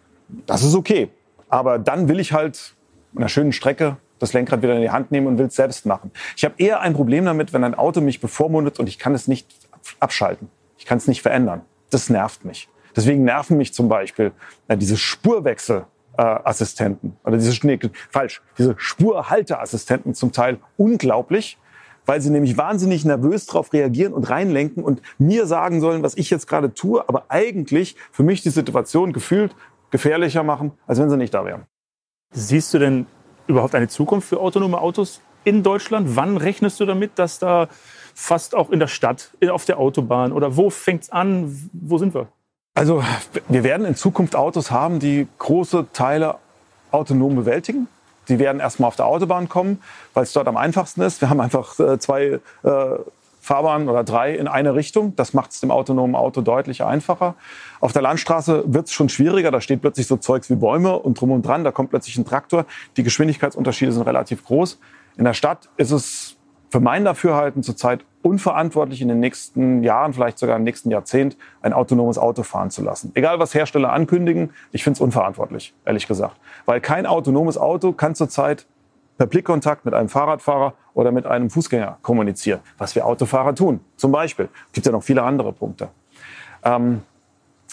das 0.46 0.64
ist 0.64 0.76
okay. 0.76 1.10
Aber 1.50 1.78
dann 1.78 2.08
will 2.08 2.20
ich 2.20 2.34
halt 2.34 2.74
in 3.14 3.20
einer 3.20 3.30
schönen 3.30 3.52
Strecke 3.52 3.98
das 4.20 4.34
Lenkrad 4.34 4.62
wieder 4.62 4.76
in 4.76 4.82
die 4.82 4.90
Hand 4.90 5.12
nehmen 5.12 5.28
und 5.28 5.38
will 5.38 5.48
es 5.48 5.56
selbst 5.56 5.86
machen. 5.86 6.12
Ich 6.36 6.44
habe 6.44 6.56
eher 6.58 6.80
ein 6.80 6.94
Problem 6.94 7.26
damit, 7.26 7.54
wenn 7.54 7.64
ein 7.64 7.76
Auto 7.76 8.02
mich 8.02 8.20
bevormundet 8.20 8.80
und 8.80 8.88
ich 8.88 8.98
kann 8.98 9.14
es 9.14 9.28
nicht 9.28 9.48
abschalten. 10.00 10.50
Ich 10.78 10.86
kann 10.86 10.98
es 10.98 11.08
nicht 11.08 11.22
verändern. 11.22 11.62
Das 11.90 12.10
nervt 12.10 12.46
mich. 12.46 12.68
Deswegen 12.98 13.24
nerven 13.24 13.58
mich 13.58 13.74
zum 13.74 13.88
Beispiel 13.88 14.32
ja, 14.68 14.76
diese 14.76 14.98
Spurwechsel 14.98 15.86
äh, 16.18 16.24
Assistenten 16.24 17.16
oder 17.24 17.38
diese 17.38 17.66
nee, 17.66 17.80
falsch, 18.10 18.42
diese 18.58 18.74
Spurhalteassistenten 18.78 20.16
zum 20.16 20.32
Teil 20.32 20.58
unglaublich, 20.78 21.60
weil 22.08 22.22
sie 22.22 22.32
nämlich 22.32 22.58
wahnsinnig 22.58 23.06
nervös 23.06 23.46
darauf 23.46 23.72
reagieren 23.72 24.14
und 24.14 24.30
reinlenken 24.30 24.84
und 24.84 25.04
mir 25.20 25.46
sagen 25.46 25.80
sollen, 25.80 26.02
was 26.02 26.18
ich 26.18 26.32
jetzt 26.32 26.48
gerade 26.48 26.74
tue, 26.74 27.08
aber 27.08 27.26
eigentlich 27.30 27.96
für 28.12 28.24
mich 28.24 28.42
die 28.42 28.50
Situation 28.50 29.14
gefühlt 29.14 29.56
gefährlicher 29.92 30.42
machen, 30.42 30.72
als 30.88 31.00
wenn 31.00 31.10
sie 31.10 31.18
nicht 31.18 31.36
da 31.36 31.46
wären. 31.46 31.66
Siehst 32.34 32.74
du 32.74 32.80
denn 32.80 33.06
überhaupt 33.46 33.76
eine 33.76 33.88
Zukunft 33.88 34.28
für 34.28 34.40
autonome 34.40 34.82
Autos 34.82 35.22
in 35.44 35.62
Deutschland? 35.62 36.16
Wann 36.16 36.38
rechnest 36.38 36.80
du 36.80 36.86
damit, 36.86 37.20
dass 37.20 37.38
da 37.38 37.70
fast 38.16 38.56
auch 38.56 38.72
in 38.72 38.80
der 38.80 38.88
Stadt, 38.88 39.38
auf 39.48 39.66
der 39.66 39.78
Autobahn 39.78 40.32
oder 40.32 40.58
wo 40.58 40.72
fängt's 40.72 41.12
an? 41.12 41.70
Wo 41.72 42.00
sind 42.00 42.16
wir? 42.16 42.28
Also 42.78 43.04
wir 43.50 43.64
werden 43.64 43.88
in 43.88 43.96
Zukunft 43.96 44.36
Autos 44.36 44.70
haben, 44.70 45.00
die 45.00 45.28
große 45.40 45.88
Teile 45.94 46.36
autonom 46.92 47.36
bewältigen. 47.36 47.88
Die 48.30 48.38
werden 48.38 48.62
erstmal 48.62 48.90
auf 48.90 48.96
der 48.96 49.08
Autobahn 49.08 49.50
kommen, 49.50 49.82
weil 50.14 50.22
es 50.22 50.32
dort 50.32 50.48
am 50.48 50.58
einfachsten 50.58 51.02
ist. 51.02 51.20
Wir 51.20 51.32
haben 51.32 51.42
einfach 51.42 51.80
äh, 51.80 51.98
zwei 51.98 52.40
äh, 52.62 52.80
Fahrbahnen 53.42 53.90
oder 53.90 54.04
drei 54.04 54.36
in 54.36 54.48
eine 54.48 54.76
Richtung. 54.76 55.16
Das 55.16 55.34
macht 55.34 55.54
es 55.54 55.60
dem 55.60 55.72
autonomen 55.72 56.16
Auto 56.16 56.42
deutlich 56.42 56.84
einfacher. 56.84 57.34
Auf 57.80 57.94
der 57.94 58.04
Landstraße 58.04 58.66
wird 58.68 58.86
es 58.86 58.94
schon 58.94 59.10
schwieriger. 59.10 59.50
Da 59.50 59.60
steht 59.60 59.82
plötzlich 59.82 60.06
so 60.06 60.18
Zeugs 60.18 60.52
wie 60.52 60.56
Bäume 60.56 61.00
und 61.00 61.20
drum 61.20 61.32
und 61.32 61.48
dran. 61.48 61.64
Da 61.64 61.72
kommt 61.72 61.90
plötzlich 61.90 62.16
ein 62.18 62.26
Traktor. 62.26 62.68
Die 62.96 63.02
Geschwindigkeitsunterschiede 63.02 63.92
sind 63.92 64.04
relativ 64.04 64.46
groß. 64.46 64.78
In 65.18 65.24
der 65.24 65.34
Stadt 65.34 65.68
ist 65.78 65.90
es 65.90 66.36
für 66.70 66.80
mein 66.80 67.06
Dafürhalten 67.06 67.64
zurzeit 67.64 68.06
unverantwortlich 68.28 69.02
in 69.02 69.08
den 69.08 69.20
nächsten 69.20 69.84
Jahren, 69.84 70.14
vielleicht 70.14 70.38
sogar 70.38 70.58
im 70.58 70.64
nächsten 70.64 70.92
Jahrzehnt, 70.92 71.38
ein 71.62 71.74
autonomes 71.74 72.18
Auto 72.18 72.44
fahren 72.44 72.70
zu 72.70 72.84
lassen. 72.84 73.12
Egal, 73.16 73.40
was 73.40 73.54
Hersteller 73.54 73.92
ankündigen, 73.94 74.52
ich 74.72 74.84
finde 74.84 74.98
es 74.98 75.02
unverantwortlich, 75.02 75.74
ehrlich 75.86 76.08
gesagt. 76.08 76.36
Weil 76.66 76.82
kein 76.82 77.06
autonomes 77.06 77.58
Auto 77.58 77.94
kann 77.94 78.16
zurzeit 78.16 78.66
per 79.18 79.28
Blickkontakt 79.28 79.86
mit 79.86 79.94
einem 79.94 80.10
Fahrradfahrer 80.10 80.74
oder 80.94 81.12
mit 81.12 81.26
einem 81.26 81.50
Fußgänger 81.50 81.98
kommunizieren, 82.02 82.60
was 82.78 82.96
wir 82.96 83.06
Autofahrer 83.06 83.56
tun. 83.56 83.80
Zum 83.96 84.12
Beispiel. 84.12 84.50
Es 84.68 84.74
gibt 84.74 84.86
ja 84.86 84.92
noch 84.92 85.04
viele 85.04 85.24
andere 85.24 85.54
Punkte. 85.54 85.90
Ähm, 86.64 87.02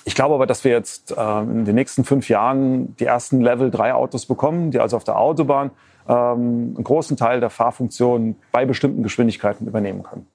ich 0.07 0.15
glaube 0.15 0.35
aber, 0.35 0.47
dass 0.47 0.65
wir 0.65 0.73
jetzt 0.73 1.17
äh, 1.17 1.41
in 1.41 1.65
den 1.65 1.75
nächsten 1.75 2.05
fünf 2.05 2.29
Jahren 2.29 2.95
die 2.97 3.07
ersten 3.07 3.41
Level 3.41 3.71
3 3.71 3.95
Autos 3.95 4.27
bekommen, 4.27 4.71
die 4.71 4.79
also 4.79 4.97
auf 4.97 5.05
der 5.05 5.19
Autobahn 5.19 5.71
ähm, 6.09 6.75
einen 6.77 6.85
großen 6.85 7.17
Teil 7.17 7.41
der 7.41 7.51
Fahrfunktion 7.51 8.37
bei 8.53 8.67
bestimmten 8.67 9.03
Geschwindigkeiten 9.03 9.67
übernehmen 9.67 10.03
können. 10.03 10.27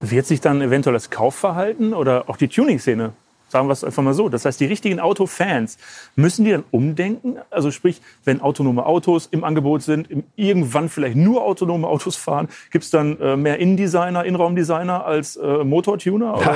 Wird 0.00 0.26
sich 0.26 0.40
dann 0.40 0.60
eventuell 0.60 0.94
das 0.94 1.10
Kaufverhalten 1.10 1.94
oder 1.94 2.28
auch 2.28 2.36
die 2.36 2.48
Tuning-Szene 2.48 3.12
Sagen 3.48 3.68
wir 3.68 3.72
es 3.72 3.84
einfach 3.84 4.02
mal 4.02 4.12
so. 4.12 4.28
Das 4.28 4.44
heißt, 4.44 4.58
die 4.58 4.66
richtigen 4.66 4.98
Autofans, 4.98 5.78
müssen 6.16 6.44
die 6.44 6.50
dann 6.50 6.64
umdenken? 6.72 7.36
Also 7.50 7.70
sprich, 7.70 8.02
wenn 8.24 8.40
autonome 8.40 8.84
Autos 8.84 9.28
im 9.30 9.44
Angebot 9.44 9.82
sind, 9.82 10.08
irgendwann 10.34 10.88
vielleicht 10.88 11.16
nur 11.16 11.44
autonome 11.44 11.86
Autos 11.86 12.16
fahren, 12.16 12.48
gibt 12.72 12.84
es 12.84 12.90
dann 12.90 13.20
äh, 13.20 13.36
mehr 13.36 13.58
Innendesigner, 13.58 14.24
Innenraumdesigner 14.24 15.04
als 15.06 15.36
äh, 15.36 15.62
Motortuner? 15.62 16.40
Ja, 16.40 16.54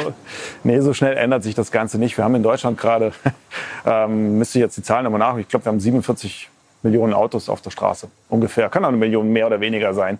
nee, 0.65 0.81
so 0.81 0.93
schnell 0.93 1.17
ändert 1.17 1.45
sich 1.45 1.55
das 1.55 1.71
Ganze 1.71 1.99
nicht. 1.99 2.17
Wir 2.17 2.25
haben 2.25 2.35
in 2.35 2.43
Deutschland 2.43 2.77
gerade, 2.77 3.13
ähm, 3.87 4.39
müsste 4.39 4.59
ich 4.59 4.65
jetzt 4.65 4.77
die 4.77 4.83
Zahlen 4.83 5.05
nochmal 5.05 5.21
nach, 5.21 5.37
ich 5.37 5.47
glaube, 5.47 5.67
wir 5.67 5.71
haben 5.71 5.81
47 5.81 6.51
Millionen 6.83 7.15
Autos 7.15 7.49
auf 7.49 7.63
der 7.63 7.71
Straße. 7.71 8.09
Ungefähr. 8.29 8.69
Kann 8.69 8.85
auch 8.85 8.89
eine 8.89 8.97
Million 8.97 9.33
mehr 9.33 9.47
oder 9.47 9.61
weniger 9.61 9.95
sein. 9.95 10.19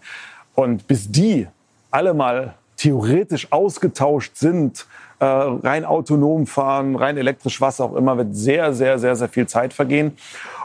Und 0.55 0.87
bis 0.87 1.11
die 1.11 1.49
alle 1.91 2.15
mal 2.15 2.55
theoretisch 2.81 3.53
ausgetauscht 3.53 4.37
sind, 4.37 4.87
äh, 5.19 5.27
rein 5.27 5.85
autonom 5.85 6.47
fahren, 6.47 6.97
rein 6.97 7.19
elektrisch, 7.19 7.61
was 7.61 7.79
auch 7.79 7.95
immer, 7.95 8.17
wird 8.17 8.35
sehr, 8.35 8.73
sehr, 8.73 8.99
sehr, 8.99 9.17
sehr 9.17 9.29
viel 9.29 9.47
Zeit 9.47 9.75
vergehen. 9.75 10.17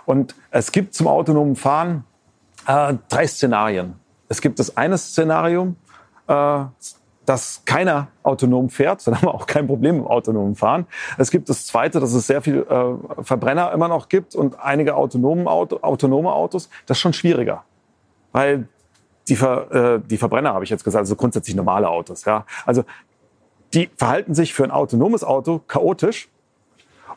Und 0.06 0.34
es 0.49 0.71
gibt 0.71 0.93
zum 0.93 1.08
autonomen 1.08 1.58
Fahren 1.58 2.06
äh, 2.67 2.93
drei 3.10 3.28
Szenarien. 3.28 3.95
Es 4.30 4.39
gibt 4.39 4.60
das 4.60 4.78
eine 4.78 4.97
Szenario, 4.97 5.75
äh, 6.28 6.63
dass 7.25 7.63
keiner 7.65 8.08
autonom 8.23 8.69
fährt, 8.69 9.06
dann 9.08 9.15
haben 9.15 9.28
wir 9.28 9.34
auch 9.34 9.45
kein 9.45 9.67
Problem 9.67 9.97
im 9.97 10.08
autonomen 10.08 10.56
Fahren. 10.56 10.86
Es 11.17 11.32
gibt 11.32 11.49
das 11.49 11.67
zweite, 11.67 11.99
dass 11.99 12.13
es 12.13 12.28
sehr 12.28 12.41
viel 12.41 12.65
äh, 12.69 13.23
Verbrenner 13.23 13.73
immer 13.73 13.89
noch 13.89 14.08
gibt 14.08 14.36
und 14.36 14.58
einige 14.62 14.95
autonomen 14.95 15.49
Auto, 15.49 15.80
autonome 15.82 16.32
Autos. 16.32 16.69
Das 16.86 16.95
ist 16.97 17.01
schon 17.01 17.13
schwieriger, 17.13 17.65
weil 18.32 18.69
die, 19.27 19.35
Ver, 19.35 19.71
äh, 19.71 19.99
die 20.07 20.17
Verbrenner 20.17 20.53
habe 20.53 20.63
ich 20.63 20.69
jetzt 20.69 20.83
gesagt, 20.83 21.01
also 21.01 21.15
grundsätzlich 21.15 21.55
normale 21.55 21.89
Autos. 21.89 22.25
Ja, 22.25 22.45
also 22.65 22.83
die 23.73 23.89
verhalten 23.95 24.35
sich 24.35 24.53
für 24.53 24.63
ein 24.63 24.71
autonomes 24.71 25.23
Auto 25.23 25.59
chaotisch 25.67 26.29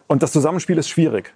und 0.07 0.23
das 0.23 0.33
Zusammenspiel 0.33 0.79
ist 0.79 0.88
schwierig. 0.88 1.35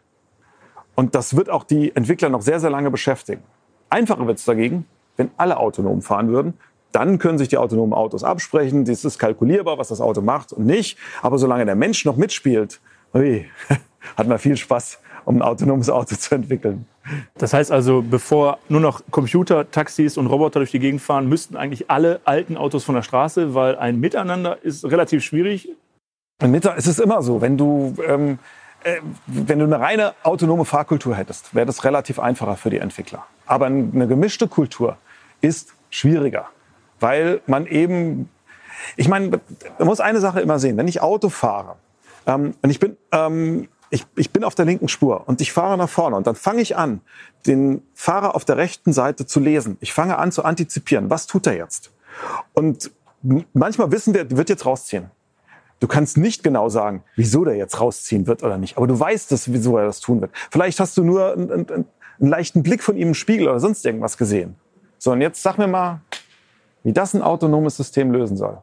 Und 0.95 1.15
das 1.15 1.37
wird 1.37 1.49
auch 1.49 1.65
die 1.65 1.95
Entwickler 1.95 2.29
noch 2.29 2.43
sehr, 2.43 2.61
sehr 2.61 2.71
lange 2.71 2.91
beschäftigen. 2.91 3.43
Einfacher 3.89 4.27
wird 4.27 4.39
es 4.39 4.45
dagegen, 4.45 4.87
wenn 5.17 5.31
alle 5.37 5.59
autonom 5.59 6.03
fahren 6.03 6.29
würden, 6.29 6.55
dann 6.93 7.19
können 7.19 7.39
sich 7.39 7.49
die 7.49 7.57
autonomen 7.57 7.95
Autos 7.95 8.23
absprechen. 8.23 8.87
Es 8.87 9.05
ist 9.05 9.19
kalkulierbar, 9.19 9.79
was 9.79 9.89
das 9.89 10.01
Auto 10.01 10.21
macht 10.21 10.53
und 10.53 10.67
nicht. 10.67 10.99
Aber 11.23 11.39
solange 11.39 11.65
der 11.65 11.75
Mensch 11.75 12.05
noch 12.05 12.17
mitspielt, 12.17 12.81
hat 14.17 14.27
man 14.27 14.39
viel 14.39 14.57
Spaß, 14.57 14.99
um 15.25 15.37
ein 15.37 15.43
autonomes 15.43 15.91
Auto 15.91 16.17
zu 16.17 16.35
entwickeln. 16.35 16.87
Das 17.37 17.53
heißt 17.53 17.73
also, 17.73 18.03
bevor 18.03 18.59
nur 18.69 18.81
noch 18.81 19.03
Computer, 19.11 19.71
Taxis 19.71 20.17
und 20.17 20.27
Roboter 20.27 20.61
durch 20.61 20.71
die 20.71 20.79
Gegend 20.79 21.01
fahren, 21.01 21.29
müssten 21.29 21.57
eigentlich 21.57 21.91
alle 21.91 22.21
alten 22.25 22.57
Autos 22.57 22.85
von 22.85 22.95
der 22.95 23.03
Straße, 23.03 23.55
weil 23.55 23.77
ein 23.77 23.99
Miteinander 23.99 24.59
ist 24.63 24.85
relativ 24.85 25.25
schwierig. 25.25 25.69
Es 26.39 26.87
ist 26.87 27.01
immer 27.01 27.23
so, 27.23 27.41
wenn 27.41 27.57
du, 27.57 27.95
ähm, 28.07 28.39
äh, 28.85 28.97
wenn 29.27 29.59
du 29.59 29.65
eine 29.65 29.81
reine 29.81 30.15
autonome 30.23 30.65
Fahrkultur 30.65 31.17
hättest, 31.17 31.55
wäre 31.55 31.67
das 31.67 31.85
relativ 31.85 32.19
einfacher 32.19 32.57
für 32.57 32.71
die 32.71 32.79
Entwickler. 32.79 33.27
Aber 33.47 33.67
eine 33.67 34.07
gemischte 34.07 34.49
Kultur 34.49 34.97
ist 35.41 35.75
schwieriger 35.91 36.49
weil 37.03 37.41
man 37.47 37.67
eben, 37.67 38.31
ich 38.97 39.09
meine, 39.09 39.41
man 39.79 39.87
muss 39.87 40.01
eine 40.01 40.21
Sache 40.21 40.41
immer 40.41 40.59
sehen, 40.59 40.77
wenn 40.77 40.89
ich 40.89 41.03
Auto 41.03 41.29
fahre 41.29 41.75
ähm, 42.27 42.55
und 42.63 42.71
ich 42.71 42.79
bin, 42.79 42.97
ähm, 43.11 43.69
ich, 43.93 44.07
ich 44.17 44.31
bin 44.31 44.43
auf 44.43 44.55
der 44.55 44.65
linken 44.65 44.89
Spur 44.89 45.29
und 45.29 45.43
ich 45.43 45.53
fahre 45.53 45.77
nach 45.77 45.89
vorne 45.89 46.17
und 46.17 46.27
dann 46.27 46.35
fange 46.35 46.63
ich 46.63 46.77
an, 46.77 47.03
den 47.47 47.83
Fahrer 47.95 48.35
auf 48.35 48.47
der 48.47 48.57
rechten 48.57 48.95
Seite 48.95 49.27
zu 49.27 49.39
lesen. 49.39 49.77
Ich 49.81 49.93
fange 49.93 50.19
an 50.19 50.33
zu 50.33 50.45
antizipieren. 50.45 51.11
Was 51.11 51.27
tut 51.27 51.47
er 51.47 51.55
jetzt? 51.55 51.93
Und 52.55 52.91
manchmal 53.53 53.93
wissen 53.93 54.15
wir, 54.15 54.31
wird 54.31 54.49
jetzt 54.49 54.65
rausziehen. 54.65 55.11
Du 55.79 55.89
kannst 55.89 56.17
nicht 56.17 56.43
genau 56.43 56.71
sagen, 56.71 57.05
wieso 57.17 57.45
der 57.45 57.57
jetzt 57.57 57.81
rausziehen 57.81 58.27
wird 58.27 58.43
oder 58.43 58.57
nicht. 58.57 58.79
Aber 58.79 58.87
du 58.87 58.99
weißt 58.99 59.31
es, 59.33 59.53
wieso 59.53 59.77
er 59.77 59.85
das 59.85 60.01
tun 60.01 60.23
wird. 60.23 60.31
Vielleicht 60.51 60.81
hast 60.81 60.97
du 60.97 61.05
nur 61.05 61.35
einen, 61.35 61.53
einen, 61.53 61.69
einen 61.69 62.31
leichten 62.31 62.63
Blick 62.63 62.83
von 62.83 62.97
ihm 62.97 63.09
im 63.09 63.15
Spiegel 63.15 63.49
oder 63.49 63.61
sonst 63.61 63.85
irgendwas 63.85 64.17
gesehen. 64.17 64.57
So, 64.97 65.13
und 65.13 65.21
jetzt 65.21 65.43
sag 65.43 65.59
mir 65.59 65.67
mal, 65.67 66.01
wie 66.83 66.95
das 66.95 67.13
ein 67.13 67.21
autonomes 67.21 67.77
System 67.77 68.11
lösen 68.11 68.39
soll. 68.39 68.63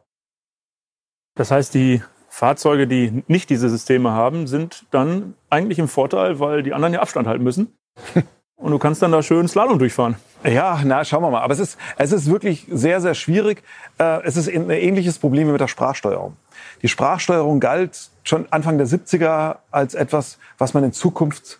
Das 1.36 1.52
heißt, 1.52 1.72
die 1.74 2.02
Fahrzeuge, 2.32 2.86
die 2.86 3.24
nicht 3.26 3.50
diese 3.50 3.68
Systeme 3.68 4.12
haben, 4.12 4.46
sind 4.46 4.86
dann 4.92 5.34
eigentlich 5.50 5.80
im 5.80 5.88
Vorteil, 5.88 6.38
weil 6.38 6.62
die 6.62 6.72
anderen 6.72 6.94
ja 6.94 7.00
Abstand 7.00 7.26
halten 7.26 7.42
müssen. 7.42 7.76
Und 8.56 8.72
du 8.72 8.78
kannst 8.78 9.02
dann 9.02 9.10
da 9.10 9.22
schön 9.22 9.48
Slalom 9.48 9.78
durchfahren. 9.78 10.16
Ja, 10.44 10.80
na, 10.84 11.04
schauen 11.04 11.22
wir 11.22 11.30
mal. 11.30 11.40
Aber 11.40 11.52
es 11.52 11.58
ist, 11.58 11.78
es 11.96 12.12
ist 12.12 12.30
wirklich 12.30 12.66
sehr, 12.70 13.00
sehr 13.00 13.14
schwierig. 13.14 13.62
Äh, 13.98 14.22
es 14.24 14.36
ist 14.36 14.48
ein 14.48 14.70
ähnliches 14.70 15.18
Problem 15.18 15.48
wie 15.48 15.52
mit 15.52 15.60
der 15.60 15.68
Sprachsteuerung. 15.68 16.36
Die 16.82 16.88
Sprachsteuerung 16.88 17.58
galt 17.58 18.10
schon 18.22 18.46
Anfang 18.50 18.78
der 18.78 18.86
70er 18.86 19.56
als 19.70 19.94
etwas, 19.94 20.38
was 20.58 20.72
man 20.72 20.84
in 20.84 20.92
Zukunft 20.92 21.58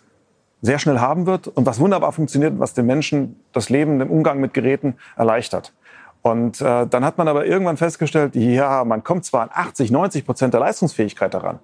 sehr 0.61 0.79
schnell 0.79 0.99
haben 0.99 1.25
wird 1.25 1.47
und 1.47 1.65
was 1.65 1.79
wunderbar 1.79 2.11
funktioniert, 2.11 2.59
was 2.59 2.75
den 2.75 2.85
Menschen 2.85 3.39
das 3.51 3.69
Leben 3.69 3.99
im 3.99 4.09
Umgang 4.09 4.39
mit 4.39 4.53
Geräten 4.53 4.95
erleichtert. 5.17 5.73
Und 6.21 6.61
äh, 6.61 6.85
dann 6.87 7.03
hat 7.03 7.17
man 7.17 7.27
aber 7.27 7.45
irgendwann 7.45 7.77
festgestellt, 7.77 8.35
ja, 8.35 8.83
man 8.83 9.03
kommt 9.03 9.25
zwar 9.25 9.41
an 9.41 9.49
80, 9.51 9.89
90 9.91 10.25
Prozent 10.25 10.53
der 10.53 10.61
Leistungsfähigkeit 10.61 11.33
daran, 11.33 11.59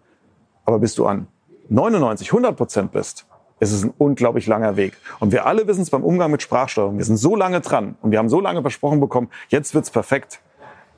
aber 0.66 0.80
bis 0.80 0.96
du 0.96 1.06
an 1.06 1.28
99, 1.70 2.30
100 2.30 2.58
Prozent 2.58 2.92
bist, 2.92 3.28
ist 3.60 3.72
es 3.72 3.84
ein 3.84 3.94
unglaublich 3.98 4.48
langer 4.48 4.76
Weg. 4.76 4.98
Und 5.20 5.32
wir 5.32 5.46
alle 5.46 5.68
wissen 5.68 5.82
es 5.82 5.90
beim 5.90 6.04
Umgang 6.04 6.32
mit 6.32 6.42
Sprachsteuerung. 6.42 6.98
Wir 6.98 7.06
sind 7.06 7.18
so 7.18 7.36
lange 7.36 7.62
dran 7.62 7.96
und 8.02 8.12
wir 8.12 8.20
haben 8.20 8.30
so 8.30 8.40
lange 8.40 8.62
versprochen 8.62 9.00
bekommen, 9.00 9.30
jetzt 9.50 9.76
wird's 9.76 9.92
perfekt. 9.92 10.40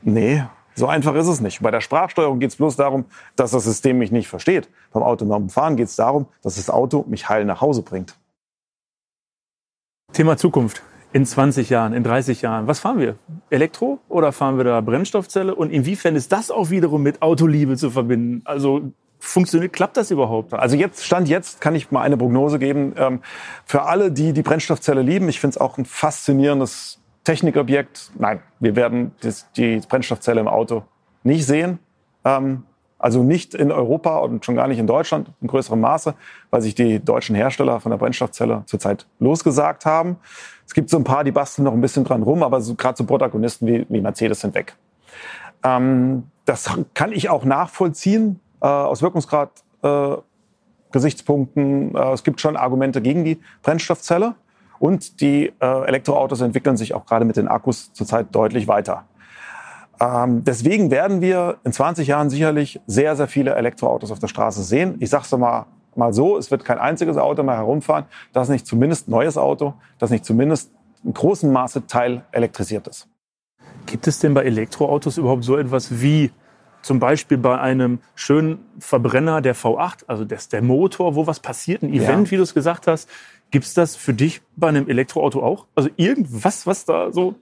Nee, 0.02 0.44
so 0.76 0.88
einfach 0.88 1.16
ist 1.16 1.28
es 1.28 1.42
nicht. 1.42 1.62
Bei 1.62 1.72
der 1.72 1.82
Sprachsteuerung 1.82 2.40
geht 2.40 2.52
es 2.52 2.56
bloß 2.56 2.78
darum, 2.78 3.06
dass 3.36 3.52
das 3.52 3.66
System 3.66 3.98
mich 3.98 4.12
nicht 4.12 4.30
versteht. 4.30 4.70
Beim 4.92 5.04
autonomen 5.04 5.50
Fahren 5.50 5.76
geht 5.76 5.88
es 5.88 5.98
darum, 5.98 6.28
dass 6.42 6.56
das 6.56 6.70
Auto 6.70 7.04
mich 7.08 7.28
heil 7.28 7.44
nach 7.44 7.60
Hause 7.60 7.82
bringt. 7.82 8.16
Thema 10.14 10.38
Zukunft 10.38 10.82
in 11.12 11.26
20 11.26 11.70
Jahren, 11.70 11.94
in 11.94 12.04
30 12.04 12.42
Jahren? 12.42 12.68
Was 12.68 12.80
fahren 12.80 13.00
wir? 13.00 13.16
Elektro 13.50 14.00
oder 14.10 14.32
fahren 14.32 14.58
wir 14.58 14.64
da 14.64 14.82
Brennstoffzelle? 14.82 15.56
Und 15.56 15.72
inwiefern 15.72 16.16
ist 16.16 16.32
das 16.32 16.52
auch 16.52 16.70
wiederum 16.70 17.04
mit 17.04 17.22
Autoliebe 17.22 17.78
zu 17.78 17.90
verbinden? 17.90 18.42
Also 18.46 18.92
funktioniert, 19.20 19.74
klappt 19.74 19.98
das 19.98 20.12
überhaupt? 20.12 20.54
Also 20.54 20.76
jetzt, 20.76 21.06
Stand 21.06 21.28
jetzt, 21.28 21.62
kann 21.62 21.76
ich 21.76 21.92
mal 21.92 22.02
eine 22.02 22.18
Prognose 22.18 22.60
geben. 22.60 22.94
Ähm, 22.98 23.22
für 23.66 23.84
alle, 23.84 24.12
die 24.12 24.34
die 24.34 24.42
Brennstoffzelle 24.42 25.02
lieben, 25.02 25.28
ich 25.30 25.40
finde 25.40 25.56
es 25.56 25.58
auch 25.62 25.78
ein 25.78 25.86
faszinierendes 25.86 27.00
Technikobjekt. 27.24 28.12
Nein, 28.18 28.42
wir 28.60 28.76
werden 28.76 29.12
die 29.56 29.82
Brennstoffzelle 29.88 30.40
im 30.40 30.48
Auto 30.48 30.84
nicht 31.24 31.46
sehen. 31.46 31.80
Ähm, 32.24 32.64
also 33.00 33.24
nicht 33.24 33.56
in 33.56 33.72
Europa 33.72 34.18
und 34.20 34.46
schon 34.46 34.56
gar 34.56 34.68
nicht 34.68 34.78
in 34.78 34.86
Deutschland 34.86 35.32
in 35.42 35.48
größerem 35.48 35.80
Maße, 35.80 36.14
weil 36.52 36.62
sich 36.62 36.76
die 36.76 37.04
deutschen 37.04 37.36
Hersteller 37.36 37.80
von 37.80 37.90
der 37.92 37.98
Brennstoffzelle 37.98 38.64
zurzeit 38.66 39.08
losgesagt 39.20 39.86
haben. 39.86 40.18
Es 40.68 40.74
gibt 40.74 40.90
so 40.90 40.98
ein 40.98 41.06
paar, 41.06 41.24
die 41.24 41.32
basteln 41.32 41.64
noch 41.64 41.74
ein 41.74 41.82
bisschen 41.82 42.04
dran 42.04 42.22
rum, 42.22 42.44
aber 42.44 42.62
so, 42.62 42.76
gerade 42.76 42.98
so 42.98 43.06
Protagonisten 43.06 43.66
wie, 43.66 43.86
wie 43.90 44.02
Mercedes 44.02 44.42
sind 44.42 44.54
weg. 44.54 44.76
Ähm, 45.64 46.24
das 46.46 46.78
kann 46.94 47.12
ich 47.12 47.30
auch 47.30 47.46
nachvollziehen 47.46 48.40
äh, 48.62 48.68
aus 48.68 49.02
Wirkungsgrad 49.02 49.50
äh, 49.82 50.18
Gesichtspunkten. 50.92 51.96
Äh, 51.96 52.12
es 52.14 52.24
gibt 52.24 52.42
schon 52.42 52.58
Argumente 52.58 53.02
gegen 53.02 53.24
die 53.24 53.40
Brennstoffzelle 53.64 54.36
und 54.80 55.22
die 55.22 55.54
äh, 55.60 55.86
Elektroautos 55.88 56.42
entwickeln 56.42 56.78
sich 56.78 56.94
auch 56.94 57.06
gerade 57.06 57.26
mit 57.26 57.38
den 57.38 57.48
Akkus 57.48 57.94
zurzeit 57.94 58.28
deutlich 58.32 58.68
weiter. 58.68 59.06
Ähm, 60.00 60.44
deswegen 60.44 60.92
werden 60.92 61.22
wir 61.22 61.58
in 61.64 61.74
20 61.74 62.08
Jahren 62.08 62.30
sicherlich 62.30 62.80
sehr, 62.88 63.16
sehr 63.16 63.28
viele 63.28 63.56
Elektroautos 63.56 64.12
auf 64.12 64.20
der 64.20 64.28
Straße 64.28 64.64
sehen. 64.64 64.96
Ich 65.00 65.10
sage 65.10 65.26
es 65.26 65.32
mal, 65.38 65.66
mal 65.96 66.14
so, 66.14 66.38
es 66.38 66.52
wird 66.52 66.64
kein 66.64 66.80
einziges 66.80 67.18
Auto 67.18 67.44
mehr 67.44 67.58
herumfahren, 67.58 68.06
das 68.32 68.50
nicht 68.50 68.66
zumindest 68.66 69.08
neues 69.10 69.38
Auto, 69.38 69.74
das 69.98 70.10
nicht 70.10 70.26
zumindest 70.26 70.72
in 71.04 71.14
großem 71.14 71.52
Maße 71.52 71.88
teil 71.88 72.24
elektrisiert 72.32 72.88
ist. 72.88 73.08
Gibt 73.86 74.08
es 74.08 74.20
denn 74.20 74.34
bei 74.34 74.44
Elektroautos 74.44 75.18
überhaupt 75.18 75.44
so 75.44 75.58
etwas 75.58 76.02
wie 76.02 76.32
zum 76.82 77.00
Beispiel 77.00 77.38
bei 77.38 77.60
einem 77.60 78.00
schönen 78.16 78.60
Verbrenner 78.80 79.42
der 79.42 79.56
V8, 79.56 80.06
also 80.08 80.24
das, 80.24 80.48
der 80.48 80.62
Motor, 80.62 81.16
wo 81.16 81.28
was 81.28 81.40
passiert, 81.40 81.84
ein 81.84 81.94
Event, 81.94 82.28
ja. 82.28 82.32
wie 82.32 82.38
du 82.38 82.44
es 82.44 82.54
gesagt 82.54 82.88
hast. 82.88 83.10
Gibt 83.52 83.66
es 83.66 83.74
das 83.74 83.96
für 83.96 84.14
dich 84.14 84.42
bei 84.56 84.70
einem 84.70 84.88
Elektroauto 84.88 85.44
auch? 85.44 85.66
Also 85.76 85.90
irgendwas, 85.98 86.68
was 86.68 86.86
da 86.86 87.12
so 87.12 87.36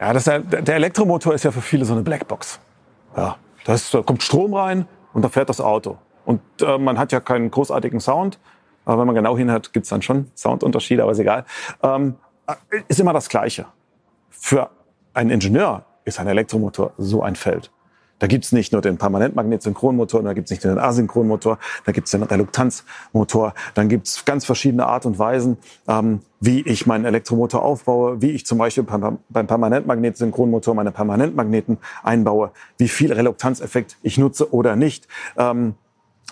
ja, 0.00 0.12
das, 0.12 0.24
der 0.24 0.74
Elektromotor 0.74 1.34
ist 1.34 1.44
ja 1.44 1.50
für 1.50 1.60
viele 1.60 1.84
so 1.84 1.92
eine 1.92 2.02
Blackbox. 2.02 2.60
Ja, 3.16 3.36
da, 3.64 3.74
ist, 3.74 3.92
da 3.94 4.02
kommt 4.02 4.22
Strom 4.22 4.54
rein 4.54 4.86
und 5.12 5.22
da 5.22 5.28
fährt 5.28 5.48
das 5.48 5.60
Auto. 5.60 5.98
Und 6.24 6.40
äh, 6.60 6.78
man 6.78 6.98
hat 6.98 7.12
ja 7.12 7.20
keinen 7.20 7.50
großartigen 7.50 8.00
Sound. 8.00 8.38
Aber 8.84 9.00
wenn 9.00 9.06
man 9.06 9.14
genau 9.14 9.36
hinhört, 9.36 9.72
gibt's 9.72 9.88
dann 9.88 10.02
schon 10.02 10.30
Soundunterschiede, 10.34 11.02
aber 11.02 11.12
ist 11.12 11.18
egal. 11.18 11.44
Ähm, 11.82 12.16
äh, 12.46 12.54
ist 12.88 13.00
immer 13.00 13.12
das 13.12 13.28
Gleiche. 13.28 13.66
Für 14.30 14.70
einen 15.14 15.30
Ingenieur 15.30 15.84
ist 16.04 16.20
ein 16.20 16.26
Elektromotor 16.26 16.92
so 16.98 17.22
ein 17.22 17.36
Feld. 17.36 17.70
Da 18.18 18.26
gibt's 18.26 18.52
nicht 18.52 18.72
nur 18.72 18.80
den 18.80 18.96
Permanentmagnet-Synchronmotor, 18.96 20.22
da 20.22 20.32
gibt's 20.32 20.50
nicht 20.50 20.64
nur 20.64 20.74
den 20.74 20.82
Asynchronmotor, 20.82 21.58
da 21.84 21.92
gibt's 21.92 22.12
den 22.12 22.22
Reluktanzmotor, 22.22 23.54
dann 23.74 23.88
gibt's 23.88 24.24
ganz 24.24 24.44
verschiedene 24.44 24.86
Art 24.86 25.04
und 25.04 25.18
Weisen, 25.18 25.58
ähm, 25.88 26.20
wie 26.40 26.60
ich 26.62 26.86
meinen 26.86 27.04
Elektromotor 27.04 27.62
aufbaue, 27.62 28.22
wie 28.22 28.30
ich 28.30 28.46
zum 28.46 28.58
Beispiel 28.58 28.84
beim, 28.84 29.18
beim 29.28 29.46
Permanentmagnet-Synchronmotor 29.46 30.74
meine 30.74 30.92
Permanentmagneten 30.92 31.78
einbaue, 32.02 32.52
wie 32.78 32.88
viel 32.88 33.12
Reluktanzeffekt 33.12 33.96
ich 34.02 34.16
nutze 34.16 34.52
oder 34.52 34.76
nicht. 34.76 35.08
Ähm, 35.36 35.74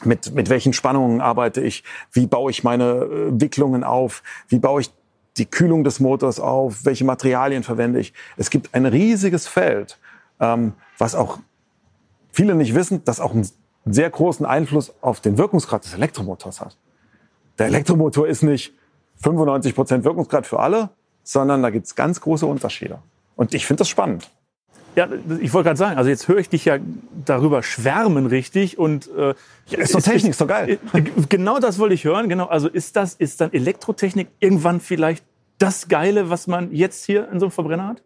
mit, 0.04 0.34
mit 0.34 0.48
welchen 0.48 0.72
Spannungen 0.72 1.20
arbeite 1.20 1.60
ich, 1.60 1.84
wie 2.12 2.26
baue 2.26 2.50
ich 2.50 2.64
meine 2.64 2.84
äh, 2.84 3.40
Wicklungen 3.40 3.84
auf, 3.84 4.22
wie 4.48 4.58
baue 4.58 4.80
ich 4.80 4.90
die 5.36 5.46
Kühlung 5.46 5.84
des 5.84 6.00
Motors 6.00 6.40
auf, 6.40 6.84
welche 6.84 7.04
Materialien 7.04 7.62
verwende 7.62 8.00
ich. 8.00 8.12
Es 8.36 8.50
gibt 8.50 8.74
ein 8.74 8.86
riesiges 8.86 9.46
Feld, 9.46 9.98
ähm, 10.40 10.74
was 10.98 11.14
auch 11.14 11.38
viele 12.32 12.54
nicht 12.54 12.74
wissen, 12.74 13.04
das 13.04 13.20
auch 13.20 13.32
einen 13.32 13.48
sehr 13.84 14.10
großen 14.10 14.44
Einfluss 14.46 14.92
auf 15.00 15.20
den 15.20 15.38
Wirkungsgrad 15.38 15.84
des 15.84 15.94
Elektromotors 15.94 16.60
hat. 16.60 16.76
Der 17.58 17.66
Elektromotor 17.66 18.26
ist 18.26 18.42
nicht 18.42 18.72
95 19.22 19.74
Prozent 19.74 20.04
Wirkungsgrad 20.04 20.46
für 20.46 20.58
alle, 20.58 20.90
sondern 21.22 21.62
da 21.62 21.70
gibt 21.70 21.86
es 21.86 21.94
ganz 21.94 22.20
große 22.20 22.46
Unterschiede. 22.46 22.98
Und 23.36 23.54
ich 23.54 23.66
finde 23.66 23.80
das 23.80 23.88
spannend. 23.88 24.30
Ja, 24.94 25.08
ich 25.40 25.54
wollte 25.54 25.68
gerade 25.68 25.78
sagen, 25.78 25.96
also 25.96 26.10
jetzt 26.10 26.28
höre 26.28 26.36
ich 26.38 26.50
dich 26.50 26.66
ja 26.66 26.78
darüber 27.24 27.62
schwärmen 27.62 28.26
richtig 28.26 28.78
und 28.78 29.08
äh, 29.16 29.34
ja, 29.68 29.78
ist 29.78 29.94
doch 29.94 30.02
Technik, 30.02 30.32
ist 30.32 30.40
doch 30.40 30.48
geil. 30.48 30.78
Äh, 30.92 31.02
genau 31.30 31.58
das 31.58 31.78
wollte 31.78 31.94
ich 31.94 32.04
hören. 32.04 32.28
Genau, 32.28 32.46
also 32.46 32.68
ist 32.68 32.96
das 32.96 33.14
ist 33.14 33.40
dann 33.40 33.52
Elektrotechnik 33.54 34.28
irgendwann 34.38 34.80
vielleicht 34.80 35.24
das 35.58 35.88
Geile, 35.88 36.28
was 36.28 36.46
man 36.46 36.72
jetzt 36.72 37.06
hier 37.06 37.30
in 37.30 37.40
so 37.40 37.46
einem 37.46 37.52
Verbrenner 37.52 37.88
hat? 37.88 38.02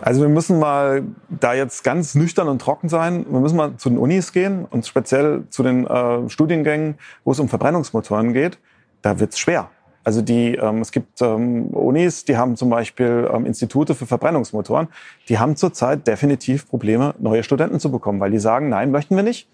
Also 0.00 0.22
wir 0.22 0.28
müssen 0.28 0.58
mal 0.58 1.02
da 1.28 1.54
jetzt 1.54 1.84
ganz 1.84 2.14
nüchtern 2.14 2.48
und 2.48 2.60
trocken 2.60 2.88
sein. 2.88 3.26
Wir 3.28 3.40
müssen 3.40 3.56
mal 3.56 3.76
zu 3.76 3.88
den 3.88 3.98
Unis 3.98 4.32
gehen 4.32 4.64
und 4.64 4.86
speziell 4.86 5.44
zu 5.50 5.62
den 5.62 5.86
äh, 5.86 6.28
Studiengängen, 6.28 6.96
wo 7.24 7.32
es 7.32 7.40
um 7.40 7.48
Verbrennungsmotoren 7.48 8.32
geht. 8.32 8.58
Da 9.02 9.18
wird's 9.20 9.38
schwer. 9.38 9.70
Also 10.02 10.22
die, 10.22 10.54
ähm, 10.54 10.80
es 10.80 10.92
gibt 10.92 11.20
ähm, 11.20 11.66
Unis, 11.68 12.24
die 12.24 12.36
haben 12.36 12.56
zum 12.56 12.70
Beispiel 12.70 13.28
ähm, 13.32 13.44
Institute 13.44 13.94
für 13.94 14.06
Verbrennungsmotoren. 14.06 14.88
Die 15.28 15.38
haben 15.38 15.56
zurzeit 15.56 16.06
definitiv 16.06 16.68
Probleme, 16.68 17.14
neue 17.18 17.42
Studenten 17.42 17.80
zu 17.80 17.90
bekommen, 17.90 18.20
weil 18.20 18.30
die 18.30 18.38
sagen, 18.38 18.70
nein, 18.70 18.90
möchten 18.90 19.14
wir 19.16 19.22
nicht. 19.22 19.48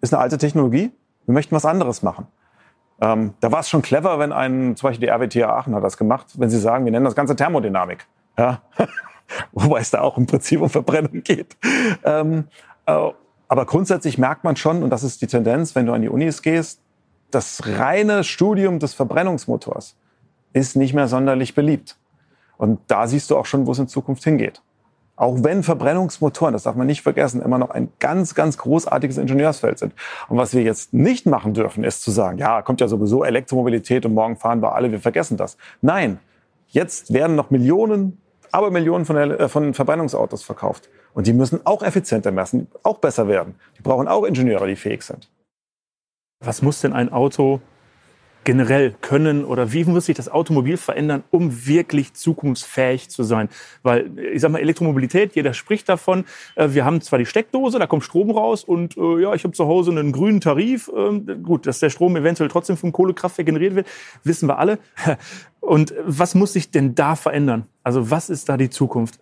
Ist 0.00 0.14
eine 0.14 0.22
alte 0.22 0.38
Technologie. 0.38 0.90
Wir 1.26 1.34
möchten 1.34 1.54
was 1.54 1.66
anderes 1.66 2.02
machen. 2.02 2.26
Ähm, 3.00 3.34
da 3.40 3.52
war 3.52 3.60
es 3.60 3.68
schon 3.68 3.82
clever, 3.82 4.18
wenn 4.18 4.32
ein, 4.32 4.76
zum 4.76 4.88
Beispiel 4.88 5.06
die 5.06 5.12
RWTH 5.12 5.48
Aachen 5.48 5.74
hat 5.74 5.84
das 5.84 5.96
gemacht, 5.96 6.26
wenn 6.38 6.48
sie 6.48 6.58
sagen, 6.58 6.84
wir 6.84 6.92
nennen 6.92 7.04
das 7.04 7.14
Ganze 7.14 7.36
Thermodynamik. 7.36 8.06
Ja? 8.38 8.62
Wobei 9.52 9.80
es 9.80 9.90
da 9.90 10.00
auch 10.00 10.18
im 10.18 10.26
Prinzip 10.26 10.60
um 10.60 10.70
Verbrennung 10.70 11.22
geht. 11.22 11.56
Ähm, 12.04 12.44
äh, 12.86 13.10
aber 13.48 13.66
grundsätzlich 13.66 14.18
merkt 14.18 14.44
man 14.44 14.56
schon, 14.56 14.82
und 14.82 14.90
das 14.90 15.02
ist 15.02 15.22
die 15.22 15.26
Tendenz, 15.26 15.74
wenn 15.74 15.86
du 15.86 15.92
an 15.92 16.02
die 16.02 16.08
Unis 16.08 16.42
gehst, 16.42 16.80
das 17.30 17.62
reine 17.66 18.24
Studium 18.24 18.78
des 18.78 18.94
Verbrennungsmotors 18.94 19.96
ist 20.52 20.76
nicht 20.76 20.94
mehr 20.94 21.08
sonderlich 21.08 21.54
beliebt. 21.54 21.96
Und 22.56 22.80
da 22.86 23.06
siehst 23.06 23.30
du 23.30 23.36
auch 23.36 23.46
schon, 23.46 23.66
wo 23.66 23.72
es 23.72 23.78
in 23.78 23.88
Zukunft 23.88 24.22
hingeht. 24.24 24.62
Auch 25.16 25.36
wenn 25.42 25.62
Verbrennungsmotoren, 25.62 26.52
das 26.52 26.64
darf 26.64 26.74
man 26.74 26.86
nicht 26.86 27.02
vergessen, 27.02 27.40
immer 27.40 27.58
noch 27.58 27.70
ein 27.70 27.92
ganz, 28.00 28.34
ganz 28.34 28.58
großartiges 28.58 29.18
Ingenieursfeld 29.18 29.78
sind. 29.78 29.94
Und 30.28 30.38
was 30.38 30.54
wir 30.54 30.62
jetzt 30.62 30.92
nicht 30.92 31.26
machen 31.26 31.54
dürfen, 31.54 31.84
ist 31.84 32.02
zu 32.02 32.10
sagen, 32.10 32.38
ja, 32.38 32.62
kommt 32.62 32.80
ja 32.80 32.88
sowieso 32.88 33.24
Elektromobilität 33.24 34.06
und 34.06 34.14
morgen 34.14 34.36
fahren 34.36 34.60
wir 34.60 34.74
alle, 34.74 34.90
wir 34.90 35.00
vergessen 35.00 35.36
das. 35.36 35.56
Nein, 35.82 36.18
jetzt 36.68 37.12
werden 37.12 37.36
noch 37.36 37.50
Millionen, 37.50 38.20
aber 38.54 38.70
Millionen 38.70 39.04
von, 39.04 39.16
äh, 39.16 39.48
von 39.48 39.74
Verbrennungsautos 39.74 40.42
verkauft. 40.42 40.88
Und 41.12 41.26
die 41.26 41.32
müssen 41.32 41.64
auch 41.64 41.82
effizienter 41.82 42.32
messen, 42.32 42.68
auch 42.82 42.98
besser 42.98 43.28
werden. 43.28 43.56
Die 43.76 43.82
brauchen 43.82 44.08
auch 44.08 44.24
Ingenieure, 44.24 44.66
die 44.66 44.76
fähig 44.76 45.02
sind 45.02 45.28
was 46.46 46.62
muss 46.62 46.80
denn 46.80 46.92
ein 46.92 47.12
Auto 47.12 47.60
generell 48.44 48.94
können 49.00 49.44
oder 49.44 49.72
wie 49.72 49.84
muss 49.84 50.06
sich 50.06 50.16
das 50.16 50.28
Automobil 50.28 50.76
verändern, 50.76 51.24
um 51.30 51.66
wirklich 51.66 52.14
zukunftsfähig 52.14 53.08
zu 53.08 53.22
sein? 53.22 53.48
Weil 53.82 54.18
ich 54.18 54.40
sag 54.40 54.50
mal 54.50 54.60
Elektromobilität, 54.60 55.34
jeder 55.34 55.54
spricht 55.54 55.88
davon. 55.88 56.24
Äh, 56.54 56.70
wir 56.70 56.84
haben 56.84 57.00
zwar 57.00 57.18
die 57.18 57.26
Steckdose, 57.26 57.78
da 57.78 57.86
kommt 57.86 58.04
Strom 58.04 58.30
raus 58.30 58.64
und 58.64 58.96
äh, 58.96 59.22
ja, 59.22 59.34
ich 59.34 59.44
habe 59.44 59.54
zu 59.54 59.66
Hause 59.66 59.90
einen 59.90 60.12
grünen 60.12 60.40
Tarif. 60.40 60.90
Ähm, 60.94 61.42
gut, 61.42 61.66
dass 61.66 61.80
der 61.80 61.90
Strom 61.90 62.16
eventuell 62.16 62.48
trotzdem 62.48 62.76
vom 62.76 62.92
Kohlekraftwerk 62.92 63.46
generiert 63.46 63.74
wird, 63.74 63.86
wissen 64.22 64.48
wir 64.48 64.58
alle. 64.58 64.78
Und 65.60 65.94
was 66.04 66.34
muss 66.34 66.52
sich 66.52 66.70
denn 66.70 66.94
da 66.94 67.16
verändern? 67.16 67.66
Also 67.82 68.10
was 68.10 68.28
ist 68.28 68.50
da 68.50 68.58
die 68.58 68.68
Zukunft? 68.68 69.18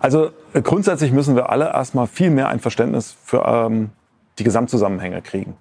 Also 0.00 0.30
grundsätzlich 0.54 1.12
müssen 1.12 1.36
wir 1.36 1.50
alle 1.50 1.66
erstmal 1.66 2.06
viel 2.06 2.30
mehr 2.30 2.48
ein 2.48 2.60
Verständnis 2.60 3.14
für 3.24 3.44
ähm, 3.46 3.90
die 4.38 4.44
Gesamtzusammenhänge 4.44 5.22
kriegen. 5.22 5.56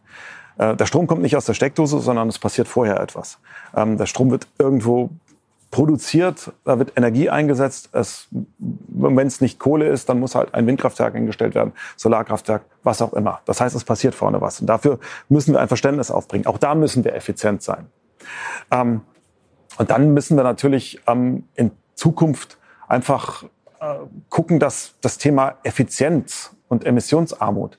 Äh, 0.60 0.76
der 0.76 0.86
Strom 0.86 1.08
kommt 1.08 1.24
nicht 1.24 1.36
aus 1.36 1.46
der 1.46 1.56
Steckdose, 1.56 2.00
sondern 2.00 2.28
es 2.28 2.38
passiert 2.38 2.68
vorher 2.68 3.00
etwas. 3.00 3.40
Ähm, 3.76 3.98
der 3.98 4.06
Strom 4.06 4.30
wird 4.30 4.48
irgendwo 4.60 5.10
produziert, 5.72 6.52
da 6.66 6.80
wird 6.80 6.94
Energie 6.98 7.30
eingesetzt. 7.30 7.90
wenn 8.60 9.28
es 9.28 9.40
nicht 9.40 9.60
Kohle 9.60 9.88
ist, 9.88 10.10
dann 10.10 10.20
muss 10.20 10.36
halt 10.36 10.54
ein 10.56 10.66
Windkraftwerk 10.68 11.16
eingestellt 11.16 11.54
werden, 11.56 11.74
Solarkraftwerk, 11.96 12.64
was 12.84 13.02
auch 13.02 13.14
immer. 13.14 13.42
Das 13.46 13.62
heißt, 13.62 13.76
es 13.76 13.84
passiert 13.84 14.16
vorne 14.16 14.42
was. 14.42 14.60
Und 14.62 14.68
dafür 14.68 15.00
müssen 15.30 15.54
wir 15.54 15.60
ein 15.60 15.68
Verständnis 15.68 16.12
aufbringen. 16.12 16.48
Auch 16.48 16.58
da 16.58 16.74
müssen 16.76 17.04
wir 17.04 17.16
effizient 17.16 17.62
sein. 17.62 17.86
Ähm, 18.72 19.02
und 19.78 19.92
dann 19.92 20.14
müssen 20.14 20.36
wir 20.38 20.44
natürlich 20.44 21.00
ähm, 21.08 21.48
in 21.56 21.72
Zukunft 21.94 22.58
einfach 22.88 23.44
äh, 23.80 23.96
gucken, 24.30 24.60
dass 24.60 24.96
das 25.02 25.20
Thema 25.20 25.56
Effizienz 25.64 26.52
und 26.68 26.86
Emissionsarmut 26.86 27.78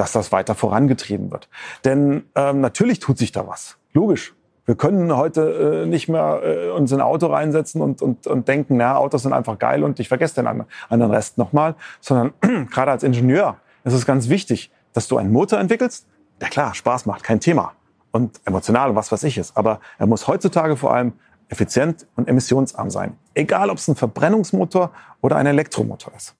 dass 0.00 0.12
das 0.12 0.32
weiter 0.32 0.54
vorangetrieben 0.54 1.30
wird. 1.30 1.50
Denn 1.84 2.24
ähm, 2.34 2.62
natürlich 2.62 3.00
tut 3.00 3.18
sich 3.18 3.32
da 3.32 3.46
was. 3.46 3.76
Logisch. 3.92 4.34
Wir 4.64 4.74
können 4.74 5.14
heute 5.14 5.82
äh, 5.82 5.86
nicht 5.86 6.08
mehr 6.08 6.40
äh, 6.42 6.70
uns 6.70 6.90
in 6.90 7.00
ein 7.00 7.06
Auto 7.06 7.26
reinsetzen 7.26 7.82
und, 7.82 8.00
und, 8.00 8.26
und 8.26 8.48
denken, 8.48 8.78
na, 8.78 8.96
Autos 8.96 9.24
sind 9.24 9.34
einfach 9.34 9.58
geil 9.58 9.84
und 9.84 10.00
ich 10.00 10.08
vergesse 10.08 10.36
den 10.36 10.64
anderen 10.88 11.10
Rest 11.10 11.36
nochmal. 11.36 11.74
Sondern 12.00 12.32
gerade 12.70 12.92
als 12.92 13.02
Ingenieur 13.02 13.56
ist 13.84 13.92
es 13.92 14.06
ganz 14.06 14.30
wichtig, 14.30 14.70
dass 14.94 15.06
du 15.06 15.18
einen 15.18 15.32
Motor 15.32 15.58
entwickelst, 15.58 16.06
der 16.40 16.48
klar 16.48 16.74
Spaß 16.74 17.04
macht, 17.04 17.22
kein 17.22 17.40
Thema. 17.40 17.72
Und 18.10 18.40
emotional 18.46 18.88
und 18.88 18.96
was 18.96 19.12
weiß 19.12 19.22
ich 19.24 19.36
ist. 19.36 19.54
Aber 19.54 19.80
er 19.98 20.06
muss 20.06 20.26
heutzutage 20.26 20.78
vor 20.78 20.94
allem 20.94 21.12
effizient 21.48 22.06
und 22.16 22.26
emissionsarm 22.26 22.88
sein. 22.88 23.18
Egal, 23.34 23.68
ob 23.68 23.76
es 23.76 23.86
ein 23.86 23.96
Verbrennungsmotor 23.96 24.92
oder 25.20 25.36
ein 25.36 25.44
Elektromotor 25.44 26.14
ist. 26.16 26.36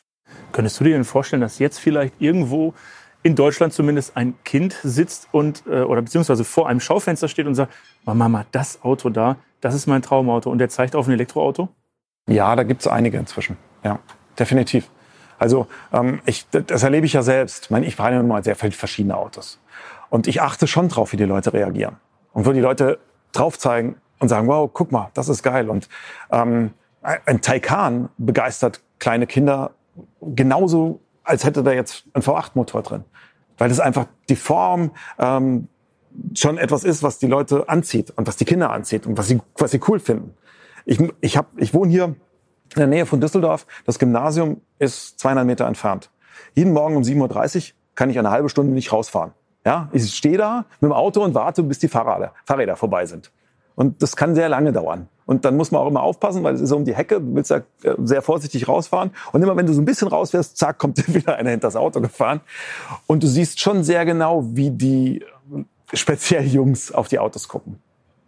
Könntest 0.52 0.80
du 0.80 0.84
dir 0.84 0.94
denn 0.94 1.04
vorstellen, 1.04 1.42
dass 1.42 1.58
jetzt 1.58 1.78
vielleicht 1.78 2.14
irgendwo 2.20 2.72
in 3.22 3.36
Deutschland 3.36 3.72
zumindest 3.72 4.16
ein 4.16 4.34
Kind 4.44 4.78
sitzt 4.82 5.28
und 5.32 5.64
äh, 5.66 5.82
oder 5.82 6.02
beziehungsweise 6.02 6.44
vor 6.44 6.68
einem 6.68 6.80
Schaufenster 6.80 7.28
steht 7.28 7.46
und 7.46 7.54
sagt, 7.54 7.72
Mama, 8.04 8.46
das 8.52 8.82
Auto 8.82 9.10
da, 9.10 9.36
das 9.60 9.74
ist 9.74 9.86
mein 9.86 10.02
Traumauto 10.02 10.50
und 10.50 10.58
der 10.58 10.68
zeigt 10.68 10.96
auf 10.96 11.06
ein 11.06 11.12
Elektroauto? 11.12 11.68
Ja, 12.28 12.54
da 12.56 12.62
gibt 12.62 12.80
es 12.80 12.86
einige 12.86 13.18
inzwischen. 13.18 13.56
Ja, 13.84 13.98
definitiv. 14.38 14.90
Also 15.38 15.66
ähm, 15.92 16.20
ich, 16.26 16.46
das 16.50 16.82
erlebe 16.82 17.06
ich 17.06 17.14
ja 17.14 17.22
selbst. 17.22 17.64
Ich, 17.64 17.70
meine, 17.70 17.86
ich 17.86 17.96
fahre 17.96 18.14
ja 18.14 18.20
immer 18.20 18.42
sehr 18.42 18.56
viele 18.56 18.72
verschiedene 18.72 19.16
Autos. 19.16 19.58
Und 20.10 20.26
ich 20.26 20.42
achte 20.42 20.66
schon 20.66 20.88
drauf, 20.88 21.12
wie 21.12 21.16
die 21.16 21.24
Leute 21.24 21.52
reagieren. 21.52 21.96
Und 22.32 22.46
wo 22.46 22.52
die 22.52 22.60
Leute 22.60 22.98
drauf 23.32 23.58
zeigen 23.58 23.96
und 24.18 24.28
sagen, 24.28 24.46
wow, 24.48 24.70
guck 24.72 24.92
mal, 24.92 25.10
das 25.14 25.28
ist 25.28 25.42
geil. 25.42 25.70
Und 25.70 25.88
ähm, 26.30 26.72
ein 27.02 27.40
Taycan 27.40 28.10
begeistert 28.18 28.82
kleine 28.98 29.26
Kinder 29.26 29.70
genauso 30.20 31.00
als 31.30 31.44
hätte 31.44 31.62
da 31.62 31.72
jetzt 31.72 32.04
ein 32.12 32.22
V8-Motor 32.22 32.82
drin. 32.82 33.04
Weil 33.56 33.68
das 33.68 33.80
einfach 33.80 34.06
die 34.28 34.36
Form 34.36 34.90
ähm, 35.18 35.68
schon 36.34 36.58
etwas 36.58 36.84
ist, 36.84 37.02
was 37.02 37.18
die 37.18 37.26
Leute 37.26 37.68
anzieht 37.68 38.12
und 38.16 38.26
was 38.26 38.36
die 38.36 38.44
Kinder 38.44 38.70
anzieht 38.70 39.06
und 39.06 39.16
was 39.16 39.28
sie, 39.28 39.40
was 39.56 39.70
sie 39.70 39.80
cool 39.88 40.00
finden. 40.00 40.34
Ich, 40.84 40.98
ich, 41.20 41.36
hab, 41.36 41.46
ich 41.56 41.72
wohne 41.72 41.90
hier 41.90 42.04
in 42.04 42.16
der 42.76 42.86
Nähe 42.86 43.06
von 43.06 43.20
Düsseldorf. 43.20 43.66
Das 43.84 43.98
Gymnasium 43.98 44.60
ist 44.78 45.18
200 45.20 45.46
Meter 45.46 45.66
entfernt. 45.66 46.10
Jeden 46.54 46.72
Morgen 46.72 46.96
um 46.96 47.02
7.30 47.02 47.56
Uhr 47.56 47.74
kann 47.94 48.10
ich 48.10 48.18
eine 48.18 48.30
halbe 48.30 48.48
Stunde 48.48 48.72
nicht 48.72 48.92
rausfahren. 48.92 49.32
Ja, 49.64 49.90
ich 49.92 50.14
stehe 50.14 50.38
da 50.38 50.64
mit 50.80 50.90
dem 50.90 50.92
Auto 50.92 51.22
und 51.22 51.34
warte, 51.34 51.62
bis 51.62 51.78
die 51.78 51.88
Fahrräder, 51.88 52.32
Fahrräder 52.44 52.76
vorbei 52.76 53.04
sind. 53.06 53.30
Und 53.80 54.02
das 54.02 54.14
kann 54.14 54.34
sehr 54.34 54.50
lange 54.50 54.72
dauern. 54.72 55.08
Und 55.24 55.46
dann 55.46 55.56
muss 55.56 55.70
man 55.70 55.80
auch 55.80 55.86
immer 55.86 56.02
aufpassen, 56.02 56.42
weil 56.42 56.54
es 56.54 56.60
ist 56.60 56.70
um 56.70 56.84
die 56.84 56.94
Hecke, 56.94 57.18
du 57.18 57.34
willst 57.34 57.50
ja 57.50 57.62
äh, 57.82 57.94
sehr 58.04 58.20
vorsichtig 58.20 58.68
rausfahren. 58.68 59.10
Und 59.32 59.40
immer 59.40 59.56
wenn 59.56 59.64
du 59.64 59.72
so 59.72 59.80
ein 59.80 59.86
bisschen 59.86 60.08
rausfährst, 60.08 60.58
zack, 60.58 60.76
kommt 60.76 60.98
dir 61.08 61.14
wieder 61.14 61.36
einer 61.36 61.48
hinter 61.48 61.68
das 61.68 61.76
Auto 61.76 62.02
gefahren. 62.02 62.42
Und 63.06 63.22
du 63.22 63.26
siehst 63.26 63.58
schon 63.58 63.82
sehr 63.82 64.04
genau, 64.04 64.44
wie 64.54 64.68
die 64.68 65.22
äh, 65.22 65.64
speziell 65.94 66.46
Jungs 66.46 66.92
auf 66.92 67.08
die 67.08 67.18
Autos 67.18 67.48
gucken. 67.48 67.78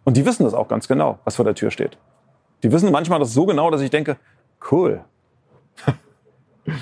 Und 0.05 0.17
die 0.17 0.25
wissen 0.25 0.43
das 0.43 0.55
auch 0.55 0.67
ganz 0.67 0.87
genau, 0.87 1.19
was 1.23 1.35
vor 1.35 1.45
der 1.45 1.53
Tür 1.53 1.69
steht. 1.69 1.99
Die 2.63 2.71
wissen 2.71 2.91
manchmal 2.91 3.19
das 3.19 3.31
so 3.31 3.45
genau, 3.45 3.69
dass 3.69 3.81
ich 3.81 3.91
denke, 3.91 4.17
cool. 4.71 5.03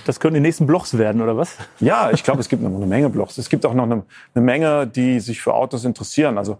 Das 0.05 0.19
können 0.19 0.35
die 0.35 0.41
nächsten 0.41 0.67
Blogs 0.67 0.97
werden, 0.97 1.23
oder 1.23 1.35
was? 1.35 1.57
Ja, 1.79 2.11
ich 2.11 2.23
glaube, 2.23 2.39
es 2.39 2.47
gibt 2.47 2.61
noch 2.61 2.69
eine 2.69 2.85
Menge 2.85 3.09
Blogs. 3.09 3.39
Es 3.39 3.49
gibt 3.49 3.65
auch 3.65 3.73
noch 3.73 3.85
eine, 3.85 4.03
eine 4.35 4.45
Menge, 4.45 4.85
die 4.85 5.19
sich 5.19 5.41
für 5.41 5.55
Autos 5.55 5.85
interessieren. 5.85 6.37
Also 6.37 6.59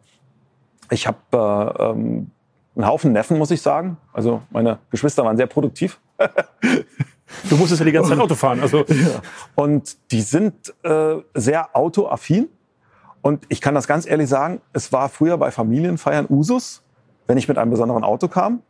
ich 0.92 1.08
habe 1.08 1.18
äh, 1.34 1.84
ähm, 1.84 2.32
einen 2.76 2.88
Haufen 2.88 3.12
Neffen, 3.12 3.38
muss 3.38 3.52
ich 3.52 3.62
sagen. 3.62 3.98
Also 4.14 4.42
meine 4.52 4.80
Geschwister 4.92 5.26
waren 5.26 5.38
sehr 5.38 5.48
produktiv. 5.48 6.00
du 7.50 7.56
musstest 7.58 7.80
ja 7.80 7.86
die 7.86 7.92
ganze 7.92 8.12
Zeit 8.12 8.20
Auto 8.20 8.36
fahren. 8.36 8.60
Also. 8.62 8.86
Ja. 8.88 9.22
Und 9.56 9.98
die 10.12 10.22
sind 10.22 10.74
äh, 10.84 11.16
sehr 11.34 11.76
autoaffin. 11.76 12.50
Und 13.22 13.46
ich 13.50 13.62
kann 13.62 13.76
das 13.76 13.88
ganz 13.88 14.08
ehrlich 14.08 14.30
sagen, 14.30 14.62
es 14.74 14.92
war 14.92 15.10
früher 15.10 15.38
bei 15.38 15.52
Familienfeiern 15.52 16.26
Usus, 16.30 16.82
wenn 17.28 17.38
ich 17.38 17.48
mit 17.48 17.58
einem 17.58 17.72
besonderen 17.72 18.04
Auto 18.04 18.28
kam, 18.28 18.62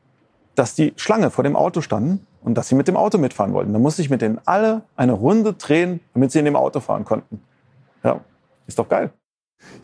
dass 0.55 0.75
die 0.75 0.93
Schlange 0.97 1.31
vor 1.31 1.43
dem 1.43 1.55
Auto 1.55 1.81
standen 1.81 2.27
und 2.41 2.55
dass 2.55 2.67
sie 2.67 2.75
mit 2.75 2.87
dem 2.87 2.97
Auto 2.97 3.17
mitfahren 3.17 3.53
wollten. 3.53 3.71
Dann 3.71 3.81
musste 3.81 4.01
ich 4.01 4.09
mit 4.09 4.21
denen 4.21 4.39
alle 4.45 4.83
eine 4.97 5.13
Runde 5.13 5.53
drehen, 5.53 6.01
damit 6.13 6.31
sie 6.31 6.39
in 6.39 6.45
dem 6.45 6.57
Auto 6.57 6.81
fahren 6.81 7.05
konnten. 7.05 7.41
Ja, 8.03 8.19
ist 8.67 8.77
doch 8.77 8.89
geil. 8.89 9.11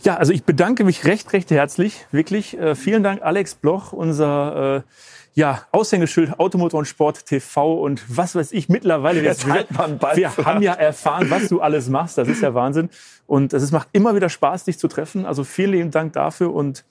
Ja, 0.04 0.16
also 0.16 0.32
ich 0.32 0.44
bedanke 0.44 0.84
mich 0.84 1.06
recht, 1.06 1.34
recht 1.34 1.52
herzlich. 1.52 2.06
Wirklich. 2.12 2.58
Äh, 2.58 2.76
vielen 2.76 3.04
Dank, 3.04 3.22
Alex 3.22 3.56
Bloch, 3.56 3.94
unser 3.94 4.78
äh, 4.78 4.82
ja, 5.38 5.62
Aushängeschild 5.72 6.40
Automotor 6.40 6.80
und 6.80 6.86
Sport 6.86 7.28
TV 7.28 7.76
und 7.76 8.04
was 8.08 8.36
weiß 8.36 8.52
ich 8.54 8.70
mittlerweile. 8.70 9.22
Jetzt 9.22 9.46
wir, 9.46 9.54
halt 9.54 9.72
mal 9.72 9.86
einen 9.86 10.00
wir 10.00 10.36
haben 10.38 10.64
ja 10.64 10.74
erfahren, 10.74 11.30
was 11.30 11.48
du 11.48 11.62
alles 11.62 11.90
machst. 11.90 12.18
Das 12.18 12.28
ist 12.28 12.42
ja 12.42 12.56
Wahnsinn. 12.56 12.90
Und 13.28 13.54
es 13.54 13.72
macht 13.72 13.90
immer 13.92 14.16
wieder 14.16 14.30
Spaß, 14.30 14.64
dich 14.64 14.80
zu 14.80 14.88
treffen. 14.88 15.28
Also 15.28 15.44
vielen 15.44 15.74
lieben 15.74 15.92
Dank 15.92 16.14
dafür. 16.14 16.54
Und 16.54 16.86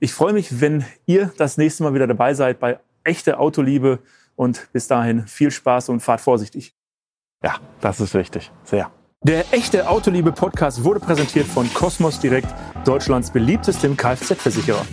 ich 0.00 0.12
freue 0.12 0.32
mich, 0.32 0.60
wenn 0.60 0.84
ihr 1.06 1.32
das 1.36 1.56
nächste 1.56 1.84
Mal 1.84 1.94
wieder 1.94 2.08
dabei 2.08 2.34
seid 2.34 2.58
bei 2.58 2.80
echte 3.04 3.38
Autoliebe. 3.38 4.00
Und 4.34 4.66
bis 4.72 4.88
dahin 4.88 5.28
viel 5.28 5.52
Spaß 5.52 5.88
und 5.90 6.00
fahrt 6.00 6.20
vorsichtig. 6.20 6.74
Ja, 7.44 7.58
das 7.80 8.00
ist 8.00 8.14
wichtig. 8.14 8.50
Sehr. 8.64 8.90
Der 9.24 9.46
echte 9.54 9.88
Autoliebe 9.88 10.32
Podcast 10.32 10.84
wurde 10.84 11.00
präsentiert 11.00 11.46
von 11.46 11.72
Cosmos 11.72 12.20
Direkt, 12.20 12.54
Deutschlands 12.84 13.30
beliebtestem 13.30 13.96
Kfz-Versicherer. 13.96 14.84